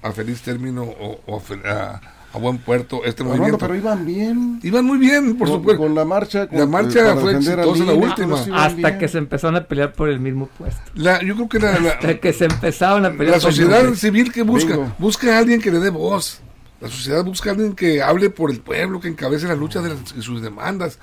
a 0.04 0.12
feliz 0.12 0.42
término 0.42 0.84
o, 0.84 1.20
o 1.26 1.42
a, 1.66 1.70
a- 1.72 2.02
a 2.34 2.40
buen 2.40 2.58
puerto 2.58 3.04
este 3.06 3.22
Armando, 3.22 3.44
movimiento. 3.44 3.58
pero 3.68 3.76
iban 3.76 4.06
bien. 4.08 4.60
Iban 4.64 4.86
muy 4.86 4.98
bien, 4.98 5.36
por 5.38 5.48
con, 5.48 5.58
supuesto. 5.60 5.84
con 5.84 5.94
la 5.94 6.04
marcha. 6.04 6.48
con- 6.48 6.58
La 6.58 6.66
marcha 6.66 7.16
fue 7.16 7.36
exitosa, 7.36 7.84
la 7.86 7.94
última. 7.94 8.40
Hasta 8.56 8.70
bien. 8.76 8.98
que 8.98 9.08
se 9.08 9.18
empezaron 9.20 9.56
a 9.56 9.64
pelear 9.66 9.94
por 9.94 10.10
el 10.10 10.20
mismo 10.20 10.48
puesto. 10.58 10.82
La- 10.96 11.22
yo 11.22 11.36
creo 11.36 11.48
que 11.50 11.60
la, 11.60 11.80
la- 11.80 11.90
Hasta 11.92 12.20
que 12.20 12.34
se 12.34 12.46
empezaron 12.46 13.06
a 13.06 13.12
pelear 13.12 13.36
la 13.38 13.40
por 13.42 13.50
el 13.50 13.56
sociedad 13.56 13.94
civil 13.94 14.32
que 14.34 14.42
busca, 14.42 14.76
Bingo. 14.76 14.96
busca 14.98 15.36
a 15.36 15.40
alguien 15.40 15.62
que 15.62 15.72
le 15.72 15.78
dé 15.80 15.92
voz. 15.92 16.40
La 16.82 16.90
sociedad 16.90 17.24
busca 17.24 17.52
a 17.52 17.54
alguien 17.54 17.74
que 17.76 18.02
hable 18.02 18.32
por 18.32 18.50
el 18.50 18.60
pueblo, 18.62 19.00
que 19.00 19.10
encabece 19.10 19.48
la 19.48 19.56
lucha 19.56 19.82
de, 19.84 19.90
las- 19.90 20.16
de 20.16 20.22
sus 20.24 20.42
demandas. 20.42 20.98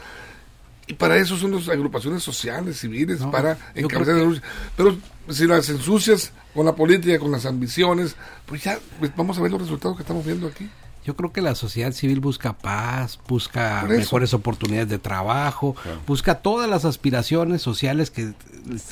Y 0.89 0.95
para 0.95 1.17
eso 1.17 1.37
son 1.37 1.53
las 1.53 1.69
agrupaciones 1.69 2.25
sociales, 2.25 2.81
civiles, 2.81 3.21
No, 3.21 3.31
para 3.31 3.57
encabezar 3.77 4.17
la 4.17 4.25
lucha. 4.25 4.43
Pero 4.77 4.97
si 5.31 5.47
las 5.47 5.69
ensucias 5.69 6.33
con 6.55 6.67
la 6.67 6.75
política, 6.75 7.19
con 7.19 7.33
las 7.33 7.47
ambiciones, 7.47 8.17
pues 8.47 8.65
ya 8.65 8.79
pues 8.99 9.13
vamos 9.17 9.39
a 9.39 9.43
ver 9.43 9.51
los 9.51 9.61
resultados 9.61 9.97
que 9.97 10.03
estamos 10.03 10.25
viendo 10.25 10.47
aquí. 10.47 10.69
Yo 11.05 11.17
creo 11.17 11.33
que 11.33 11.41
la 11.41 11.55
sociedad 11.55 11.93
civil 11.93 12.21
busca 12.21 12.53
paz, 12.53 13.19
busca 13.27 13.87
mejores 13.89 14.35
oportunidades 14.35 14.89
de 14.89 14.99
trabajo, 14.99 15.75
busca 16.07 16.37
todas 16.37 16.69
las 16.69 16.85
aspiraciones 16.85 17.63
sociales 17.63 18.11
que 18.11 18.35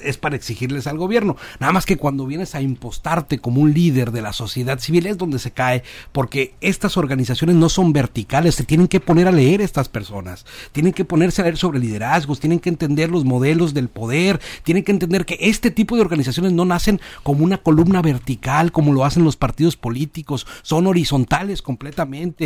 es 0.03 0.17
para 0.17 0.35
exigirles 0.35 0.87
al 0.87 0.97
gobierno. 0.97 1.37
Nada 1.61 1.73
más 1.73 1.85
que 1.85 1.99
cuando 1.99 2.25
vienes 2.25 2.55
a 2.55 2.63
impostarte 2.63 3.39
como 3.39 3.61
un 3.61 3.75
líder 3.75 4.11
de 4.11 4.23
la 4.23 4.33
sociedad 4.33 4.79
civil 4.79 5.07
es 5.07 5.19
donde 5.19 5.39
se 5.39 5.51
cae, 5.51 5.83
porque 6.13 6.55
estas 6.63 6.97
organizaciones 6.97 7.57
no 7.57 7.69
son 7.69 7.93
verticales, 7.93 8.55
se 8.55 8.65
tienen 8.65 8.89
que 8.89 9.01
poner 9.01 9.29
a 9.29 9.33
leer 9.33 9.61
estas 9.61 9.91
personas, 9.91 10.47
tienen 10.73 10.95
que 10.95 11.05
ponerse 11.05 11.43
a 11.43 11.45
leer 11.45 11.59
sobre 11.59 11.79
liderazgos, 11.79 12.41
tienen 12.41 12.59
que 12.59 12.71
entender 12.71 13.11
los 13.11 13.27
modelos 13.27 13.75
del 13.75 13.89
poder, 13.89 14.41
tienen 14.63 14.83
que 14.83 14.93
entender 14.93 15.27
que 15.27 15.37
este 15.41 15.71
tipo 15.71 15.95
de 15.95 16.03
organizaciones 16.03 16.53
no 16.53 16.65
nacen 16.65 17.01
como 17.23 17.45
una 17.45 17.59
columna 17.59 18.01
vertical 18.01 18.73
como 18.73 18.93
lo 18.93 19.05
hacen 19.05 19.25
los 19.25 19.37
partidos 19.37 19.77
políticos, 19.77 20.47
son 20.63 20.87
horizontales 20.87 21.61
completamente, 21.61 21.98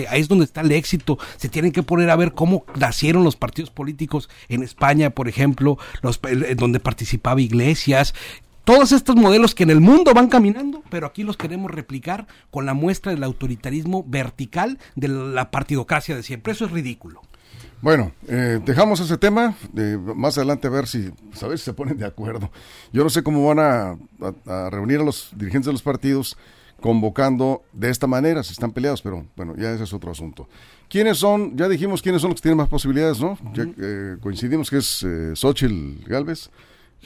ahí 0.08 0.20
es 0.20 0.28
donde 0.28 0.44
está 0.44 0.60
el 0.60 0.72
éxito, 0.72 1.18
se 1.36 1.48
tienen 1.48 1.72
que 1.72 1.82
poner 1.82 2.10
a 2.10 2.16
ver 2.16 2.32
cómo 2.32 2.64
nacieron 2.78 3.24
los 3.24 3.36
partidos 3.36 3.70
políticos 3.70 4.28
en 4.48 4.62
España, 4.62 5.10
por 5.10 5.28
ejemplo, 5.28 5.78
los, 6.02 6.20
en 6.24 6.56
donde 6.56 6.80
participaba 6.80 7.40
Iglesias, 7.40 8.14
todos 8.64 8.92
estos 8.92 9.16
modelos 9.16 9.54
que 9.54 9.64
en 9.64 9.70
el 9.70 9.80
mundo 9.80 10.14
van 10.14 10.28
caminando, 10.28 10.82
pero 10.88 11.06
aquí 11.06 11.24
los 11.24 11.36
queremos 11.36 11.70
replicar 11.70 12.26
con 12.50 12.64
la 12.64 12.74
muestra 12.74 13.12
del 13.12 13.24
autoritarismo 13.24 14.04
vertical 14.06 14.78
de 14.94 15.08
la 15.08 15.50
partidocracia 15.50 16.14
de 16.14 16.22
siempre, 16.22 16.52
eso 16.52 16.66
es 16.66 16.70
ridículo. 16.70 17.22
Bueno, 17.80 18.12
eh, 18.28 18.60
dejamos 18.64 19.00
ese 19.00 19.18
tema. 19.18 19.56
eh, 19.76 19.98
más 20.14 20.38
adelante 20.38 20.68
a 20.68 20.70
ver 20.70 20.86
si, 20.86 21.10
a 21.40 21.46
ver 21.48 21.58
si 21.58 21.64
se 21.64 21.74
ponen 21.74 21.98
de 21.98 22.06
acuerdo. 22.06 22.52
Yo 22.92 23.02
no 23.02 23.10
sé 23.10 23.24
cómo 23.24 23.44
van 23.52 23.58
a 23.58 24.70
reunir 24.70 25.00
a 25.00 25.04
los 25.04 25.30
dirigentes 25.34 25.66
de 25.66 25.72
los 25.72 25.82
partidos 25.82 26.36
convocando 26.82 27.62
de 27.72 27.88
esta 27.88 28.06
manera, 28.06 28.42
si 28.42 28.52
están 28.52 28.72
peleados, 28.72 29.00
pero 29.00 29.24
bueno, 29.36 29.54
ya 29.56 29.72
ese 29.72 29.84
es 29.84 29.92
otro 29.94 30.10
asunto. 30.10 30.48
¿Quiénes 30.90 31.16
son? 31.16 31.56
Ya 31.56 31.68
dijimos 31.68 32.02
quiénes 32.02 32.20
son 32.20 32.30
los 32.32 32.40
que 32.40 32.42
tienen 32.42 32.58
más 32.58 32.68
posibilidades, 32.68 33.18
¿no? 33.20 33.38
Ya 33.54 33.64
eh, 33.78 34.16
coincidimos 34.20 34.68
que 34.68 34.76
es 34.78 35.02
eh, 35.02 35.32
Xochitl 35.34 36.04
Galvez. 36.06 36.50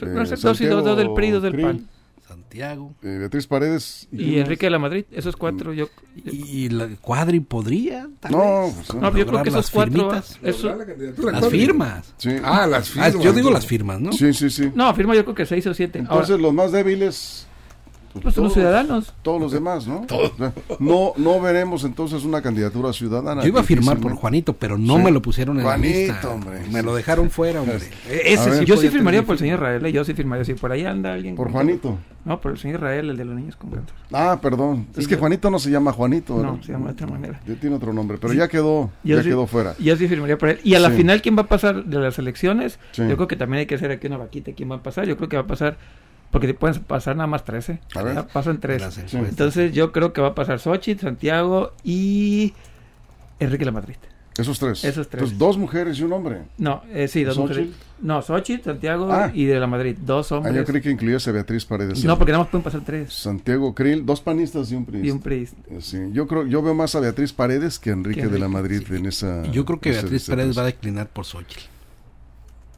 No 0.01 0.25
sé, 0.25 0.35
dos 0.35 0.59
y 0.61 0.65
dos, 0.65 0.97
del 0.97 1.13
PRI, 1.13 1.31
dos 1.31 1.41
del 1.43 1.59
PAN. 1.61 1.87
Santiago. 2.27 2.93
eh, 3.03 3.17
Beatriz 3.19 3.47
Paredes. 3.47 4.07
Y 4.11 4.37
Enrique 4.39 4.65
de 4.65 4.69
la 4.71 4.79
Madrid, 4.79 5.05
esos 5.11 5.37
cuatro, 5.37 5.71
yo... 5.73 5.87
Y 6.25 6.67
la 6.67 6.89
Cuadri 6.99 7.39
podría, 7.39 8.09
tal 8.19 8.33
No, 8.33 8.63
vez, 8.65 8.73
pues, 8.75 8.93
no. 8.95 8.99
No, 9.09 9.17
yo 9.17 9.25
creo 9.25 9.43
que 9.43 9.49
esos 9.49 9.53
las 9.63 9.71
cuatro... 9.71 9.93
firmitas. 10.11 10.39
Eso, 10.43 10.75
Las 11.31 11.47
firmas. 11.47 12.13
Sí, 12.17 12.31
Ah, 12.43 12.67
las 12.67 12.89
Ah, 12.97 13.05
firmas. 13.05 13.23
yo 13.23 13.31
digo 13.31 13.49
las 13.49 13.65
firmas, 13.65 14.01
¿no? 14.01 14.11
sí, 14.11 14.33
sí. 14.33 14.49
sí. 14.49 14.69
no, 14.75 14.93
firma 14.93 15.15
yo 15.15 15.23
creo 15.23 15.35
que 15.35 15.45
seis 15.45 15.65
o 15.67 15.73
siete. 15.73 15.99
Ahora, 15.99 16.11
Entonces 16.23 16.39
los 16.41 16.53
más 16.53 16.73
débiles... 16.73 17.46
pues 18.21 18.35
son 18.35 18.45
los 18.45 18.53
ciudadanos. 18.53 19.13
Todos 19.21 19.41
los 19.41 19.51
demás, 19.51 19.87
¿no? 19.87 20.05
No, 20.79 21.13
no 21.17 21.41
veremos 21.41 21.83
entonces 21.83 22.23
una 22.23 22.41
candidatura 22.41 22.93
ciudadana. 22.93 23.41
Yo 23.41 23.47
iba 23.49 23.61
a 23.61 23.63
firmar 23.63 23.97
por. 23.99 24.13
Juanito, 24.13 24.53
pero 24.53 24.77
no 24.77 24.97
Sí. 24.97 25.03
me 25.03 25.11
lo 25.11 25.21
pusieron 25.21 25.57
en 25.57 25.63
Juanito, 25.63 25.89
la 25.99 26.13
lista. 26.13 26.29
hombre. 26.29 26.59
Me 26.71 26.81
lo 26.81 26.95
dejaron 26.95 27.29
fuera, 27.29 27.61
hombre. 27.61 27.77
E- 28.09 28.33
Ese 28.33 28.49
ver. 28.49 28.59
sí 28.59 28.65
Yo 28.65 28.77
sí 28.77 28.89
firmaría 28.89 29.23
por 29.23 29.33
el 29.33 29.39
señor 29.39 29.59
Israel, 29.59 29.85
¿eh? 29.85 29.91
yo 29.91 30.03
sí 30.03 30.13
firmaría. 30.13 30.43
Si 30.45 30.53
por 30.53 30.71
ahí 30.71 30.85
anda 30.85 31.13
alguien... 31.13 31.35
Por 31.35 31.51
Juanito. 31.51 31.97
No, 32.25 32.41
por 32.41 32.51
el 32.51 32.57
señor 32.57 32.77
Israel, 32.79 33.09
el 33.11 33.17
de 33.17 33.23
los 33.25 33.35
niños 33.35 33.55
con 33.55 33.69
cáncer. 33.71 33.95
Ah, 34.11 34.37
perdón. 34.41 34.87
Sí, 34.93 35.01
es 35.01 35.07
que 35.07 35.13
yo- 35.15 35.19
Juanito 35.19 35.49
no 35.49 35.59
se 35.59 35.69
llama 35.71 35.91
Juanito. 35.93 36.35
No, 36.37 36.57
¿no? 36.57 36.63
se 36.63 36.71
llama 36.73 36.87
de 36.87 36.91
otra 36.93 37.07
manera. 37.07 37.39
Ya 37.47 37.55
tiene 37.55 37.75
otro 37.77 37.93
nombre, 37.93 38.17
pero 38.19 38.33
ya 38.33 38.47
quedó, 38.47 38.91
Yo 39.03 39.15
ya 39.17 39.23
sí- 39.23 39.29
quedó 39.29 39.47
fuera. 39.47 39.75
Yo 39.79 39.95
sí 39.95 40.07
firmaría 40.07 40.37
por 40.37 40.49
él. 40.49 40.59
Y 40.63 40.75
a 40.75 40.79
la 40.79 40.89
Sí. 40.89 40.97
final, 40.97 41.21
¿quién 41.21 41.37
va 41.37 41.43
a 41.43 41.47
pasar 41.47 41.85
de 41.85 41.99
las 41.99 42.19
elecciones? 42.19 42.79
Sí. 42.91 43.03
Yo 43.07 43.15
creo 43.15 43.27
que 43.27 43.35
también 43.37 43.59
hay 43.59 43.65
que 43.65 43.75
hacer 43.75 43.91
aquí 43.91 44.07
una 44.07 44.17
vaquita. 44.17 44.51
¿Quién 44.53 44.69
va 44.71 44.75
a 44.75 44.83
pasar? 44.83 45.05
Yo 45.07 45.15
creo 45.17 45.29
que 45.29 45.37
va 45.37 45.43
a 45.43 45.47
pasar... 45.47 45.77
Porque 46.31 46.47
te 46.47 46.53
pueden 46.53 46.81
pasar 46.83 47.15
nada 47.15 47.27
más 47.27 47.45
13. 47.45 47.79
A 47.95 48.03
ver. 48.03 48.27
Pasan 48.27 48.59
tres. 48.59 48.81
Las 48.81 48.97
encuestas. 48.97 49.29
Entonces 49.29 49.71
yo 49.73 49.91
creo 49.91 50.11
que 50.13 50.21
va 50.21 50.29
a 50.29 50.35
pasar 50.35 50.59
Xochitl, 50.59 51.01
Santiago 51.01 51.71
y 51.83 52.53
Enrique 53.39 53.63
La 53.65 53.71
Madrid. 53.71 53.95
Esos 54.37 54.59
tres. 54.59 54.83
Esos 54.83 55.07
tres. 55.07 55.21
Entonces, 55.23 55.39
dos 55.39 55.57
mujeres 55.57 55.97
y 55.97 56.03
un 56.03 56.13
hombre. 56.13 56.41
No, 56.59 56.83
eh, 56.93 57.07
sí, 57.07 57.23
dos 57.23 57.35
¿Xochitl? 57.35 57.59
mujeres. 57.61 57.75
No, 58.01 58.21
Xochitl, 58.21 58.63
Santiago 58.65 59.11
Ah. 59.11 59.31
y 59.33 59.45
de 59.45 59.59
La 59.59 59.65
Madrid. 59.65 59.97
Dos 59.99 60.31
Ah, 60.31 60.35
hombres. 60.37 60.53
yo 60.55 60.63
creí 60.65 60.79
que 60.81 60.91
incluyese 60.91 61.31
a 61.31 61.33
Beatriz 61.33 61.65
Paredes. 61.65 62.03
No, 62.03 62.17
porque 62.19 62.33
nada 62.33 62.43
más 62.43 62.51
pueden 62.51 62.63
pasar 62.63 62.81
tres. 62.85 63.11
Santiago 63.13 63.73
Krill, 63.73 64.05
dos 64.05 64.21
panistas 64.21 64.71
y 64.71 64.75
un 64.75 64.85
priista. 64.85 65.07
Y 65.07 65.11
un 65.11 65.19
PRI. 65.21 65.47
Eh, 65.71 65.77
Sí, 65.79 65.97
yo 66.11 66.27
creo, 66.27 66.45
yo 66.45 66.61
veo 66.61 66.75
más 66.75 66.93
a 66.93 66.99
Beatriz 66.99 67.33
Paredes 67.33 67.79
que 67.79 67.89
a 67.89 67.93
Enrique 67.93 68.21
Que 68.21 68.27
de 68.27 68.37
la 68.37 68.47
Madrid 68.47 68.83
sí. 68.87 68.95
en 68.95 69.05
esa. 69.07 69.41
Yo 69.51 69.65
creo 69.65 69.79
que 69.79 69.89
Beatriz 69.91 70.27
Pérez 70.27 70.55
va 70.55 70.61
a 70.61 70.65
declinar 70.65 71.07
por 71.07 71.25
Xochitl 71.25 71.61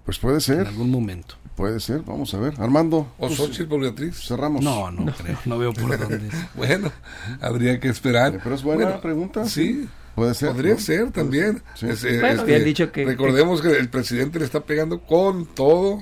Pues 0.10 0.18
puede 0.18 0.36
en 0.38 0.42
ser, 0.42 0.68
algún 0.68 0.90
momento. 0.90 1.36
puede 1.56 1.80
ser. 1.80 2.02
Vamos 2.02 2.34
a 2.34 2.40
ver. 2.40 2.56
Armando, 2.60 3.14
O 3.20 3.28
pues, 3.28 3.36
Xochitl 3.36 3.68
por 3.70 3.80
Beatriz. 3.82 4.16
cerramos. 4.28 4.64
No, 4.64 4.90
no, 4.90 5.14
creo. 5.14 5.38
No 5.46 5.60
veo 5.60 5.72
por 5.72 6.00
dónde. 6.00 6.20
Bueno, 6.56 6.92
habría 7.42 7.80
que 7.80 7.90
esperar. 7.90 8.40
Pero 8.44 8.56
es 8.56 8.64
buena 8.64 8.86
Bueno, 8.86 9.02
pregunta. 9.02 9.46
Sí, 9.46 9.88
Puede 10.16 10.34
ser. 10.34 10.50
podría 10.52 10.74
¿no? 10.74 10.80
ser 10.80 11.12
también. 11.12 11.62
Sí. 11.76 11.86
Es, 11.88 12.04
eh, 12.06 12.18
Bueno, 12.20 12.28
este, 12.28 12.42
habían 12.42 12.64
dicho 12.64 12.92
que- 12.92 13.06
recordemos 13.06 13.62
que... 13.62 13.70
el 13.78 13.88
presidente 13.90 14.40
le 14.40 14.46
está 14.46 14.62
pegando 14.62 15.00
con 15.02 15.46
todo 15.46 16.00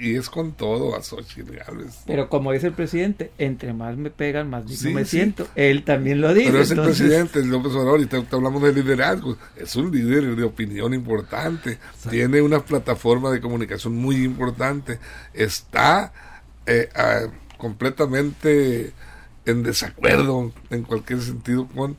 y 0.00 0.16
es 0.16 0.30
con 0.30 0.52
todo 0.52 0.96
a 0.96 1.02
Xochitl 1.02 1.54
Gálvez. 1.56 1.98
Pero 2.06 2.28
como 2.28 2.52
dice 2.52 2.68
el 2.68 2.72
presidente, 2.72 3.30
entre 3.38 3.72
más 3.74 3.96
me 3.96 4.10
pegan, 4.10 4.48
más 4.48 4.64
digno 4.66 4.80
Sí, 4.88 4.94
me 4.94 5.04
sí. 5.04 5.10
siento. 5.18 5.46
Él 5.54 5.84
también 5.84 6.20
lo 6.20 6.32
dice. 6.32 6.50
Pero 6.50 6.62
es 6.62 6.70
el 6.70 6.78
entonces- 6.78 7.06
presidente 7.06 7.44
López 7.44 7.72
Obrador 7.72 8.00
y 8.00 8.06
te, 8.06 8.20
te 8.22 8.36
hablamos 8.36 8.62
de 8.62 8.72
liderazgo. 8.72 9.36
Es 9.56 9.76
un 9.76 9.90
líder 9.92 10.34
de 10.36 10.42
opinión 10.44 10.94
importante. 10.94 11.78
Tiene 12.08 12.40
una 12.40 12.60
plataforma 12.64 13.30
de 13.30 13.40
comunicación 13.40 13.94
muy 13.94 14.16
importante. 14.24 14.98
Está 15.34 16.12
eh, 16.66 16.88
completamente 17.58 18.92
en 19.46 19.62
desacuerdo 19.62 20.52
en 20.70 20.82
cualquier 20.82 21.20
sentido 21.20 21.66
con 21.68 21.96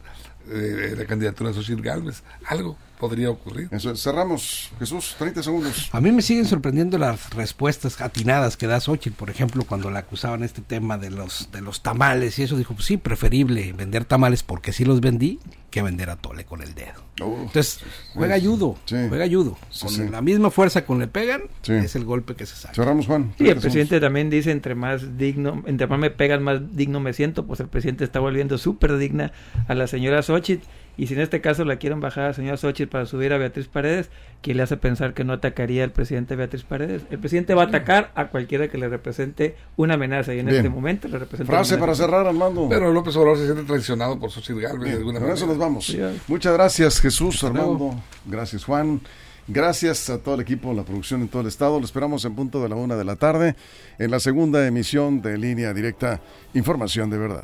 eh, 0.50 0.96
la 0.98 1.06
candidatura 1.06 1.50
de 1.50 1.56
Xochitl 1.56 1.82
Gálvez. 1.82 2.24
Algo 2.46 2.78
podría 3.02 3.30
ocurrir. 3.32 3.68
Eso 3.72 3.94
cerramos. 3.98 4.70
Jesús, 4.80 5.16
30 5.18 5.44
segundos. 5.44 5.90
A 5.92 6.00
mí 6.00 6.12
me 6.14 6.22
siguen 6.22 6.46
sorprendiendo 6.46 6.98
las 6.98 7.32
respuestas 7.32 8.00
atinadas 8.00 8.56
que 8.56 8.68
da 8.68 8.80
Xochitl, 8.80 9.16
por 9.18 9.30
ejemplo, 9.30 9.64
cuando 9.68 9.90
la 9.92 10.00
acusaban 10.00 10.44
este 10.44 10.62
tema 10.62 10.98
de 10.98 11.10
los 11.10 11.50
de 11.52 11.62
los 11.62 11.82
tamales 11.82 12.38
y 12.40 12.44
eso 12.44 12.56
dijo, 12.56 12.74
pues 12.76 12.86
sí, 12.86 12.98
preferible 12.98 13.74
vender 13.74 14.06
tamales 14.06 14.44
porque 14.44 14.72
sí 14.72 14.86
los 14.86 15.02
vendí 15.02 15.40
que 15.72 15.82
vender 15.82 16.10
a 16.10 16.18
tole 16.18 16.44
con 16.46 16.62
el 16.62 16.76
dedo. 16.76 17.02
Oh, 17.22 17.38
Entonces, 17.44 17.80
juega 18.14 18.36
sí. 18.38 18.42
juega. 18.46 19.58
Sí, 19.70 19.86
Con 19.86 19.90
sí. 19.96 20.10
la 20.10 20.22
misma 20.22 20.52
fuerza 20.52 20.86
con 20.86 21.00
le 21.00 21.08
pegan, 21.08 21.44
Sí. 21.62 21.72
es 21.74 21.96
el 21.96 22.04
golpe 22.04 22.36
que 22.36 22.46
se 22.46 22.56
saca. 22.58 22.74
cerramos, 22.76 23.08
Juan. 23.08 23.34
Sí, 23.38 23.46
30 23.46 23.52
el 23.54 23.60
presidente 23.62 24.00
también 24.02 24.30
dice, 24.30 24.52
entre 24.52 24.76
más 24.76 25.18
digno, 25.18 25.64
entre 25.66 25.88
más 25.88 25.98
me 25.98 26.10
pegan, 26.12 26.44
más 26.44 26.76
digno 26.76 27.00
me 27.00 27.14
siento, 27.14 27.46
pues 27.48 27.62
el 27.62 27.68
presidente 27.70 28.04
está 28.04 28.20
volviendo 28.20 28.58
súper 28.58 28.98
digna 28.98 29.32
a 29.68 29.74
la 29.74 29.88
señora 29.88 30.22
Xochitl, 30.22 30.66
y 30.98 31.08
si 31.08 31.14
en 31.14 31.22
este 31.22 31.42
caso 31.42 31.66
la 31.66 31.78
quieren 31.78 32.00
bajar 32.00 32.26
a 32.26 32.28
la 32.28 32.34
señora 32.34 32.58
Xochitl 32.58 32.90
para 32.90 33.06
subir 33.06 33.34
a 33.34 33.38
Beatriz 33.38 33.68
Paredes, 33.68 34.10
¿quién 34.42 34.58
le 34.58 34.64
hace 34.64 34.78
pensar 34.78 35.14
que 35.14 35.24
no 35.24 35.34
atacaría 35.34 35.84
al 35.84 35.92
presidente 35.92 36.36
Beatriz 36.36 36.64
Paredes? 36.64 37.04
El 37.10 37.20
presidente 37.20 37.54
va 37.54 37.64
a 37.64 37.66
atacar 37.68 38.12
a 38.16 38.28
cualquiera 38.28 38.68
que 38.68 38.78
le 38.78 38.90
represente 38.90 39.56
una 39.78 39.96
amenaza, 39.96 40.34
y 40.34 40.40
en 40.40 40.46
Bien. 40.46 40.58
este 40.58 40.70
momento 40.70 41.08
le 41.08 41.20
representa 41.20 41.52
Frase 41.52 41.76
una 41.76 41.82
para 41.82 41.92
amenaza. 41.94 42.10
cerrar, 42.12 42.28
Armando. 42.28 42.68
Pero 42.70 42.92
López 42.92 43.16
Obrador 43.16 43.38
se 43.38 43.46
siente 43.46 43.64
traicionado 43.64 44.20
por 44.20 44.32
Xochitl 44.32 44.60
Gálvez 44.60 44.80
de 44.80 44.86
Bien, 44.86 44.98
alguna 44.98 45.20
con 45.20 45.32
eso 45.32 45.48
nos 45.48 45.58
vamos. 45.58 45.98
Muchas 46.28 46.54
gracias, 46.54 47.00
Jesús. 47.00 47.44
Armando. 47.44 47.96
Gracias, 48.26 48.64
Juan. 48.66 49.02
Gracias 49.48 50.10
a 50.10 50.20
todo 50.20 50.36
el 50.36 50.42
equipo, 50.42 50.74
la 50.74 50.84
producción 50.84 51.22
en 51.22 51.28
todo 51.28 51.42
el 51.42 51.48
estado. 51.48 51.80
Lo 51.80 51.86
esperamos 51.86 52.24
en 52.26 52.36
punto 52.36 52.62
de 52.62 52.70
la 52.70 52.76
una 52.76 52.96
de 52.96 53.04
la 53.04 53.16
tarde 53.16 53.56
en 53.98 54.12
la 54.12 54.20
segunda 54.20 54.66
emisión 54.66 55.22
de 55.22 55.38
Línea 55.38 55.74
Directa 55.74 56.22
Información 56.54 57.10
de 57.10 57.18
Verdad. 57.18 57.44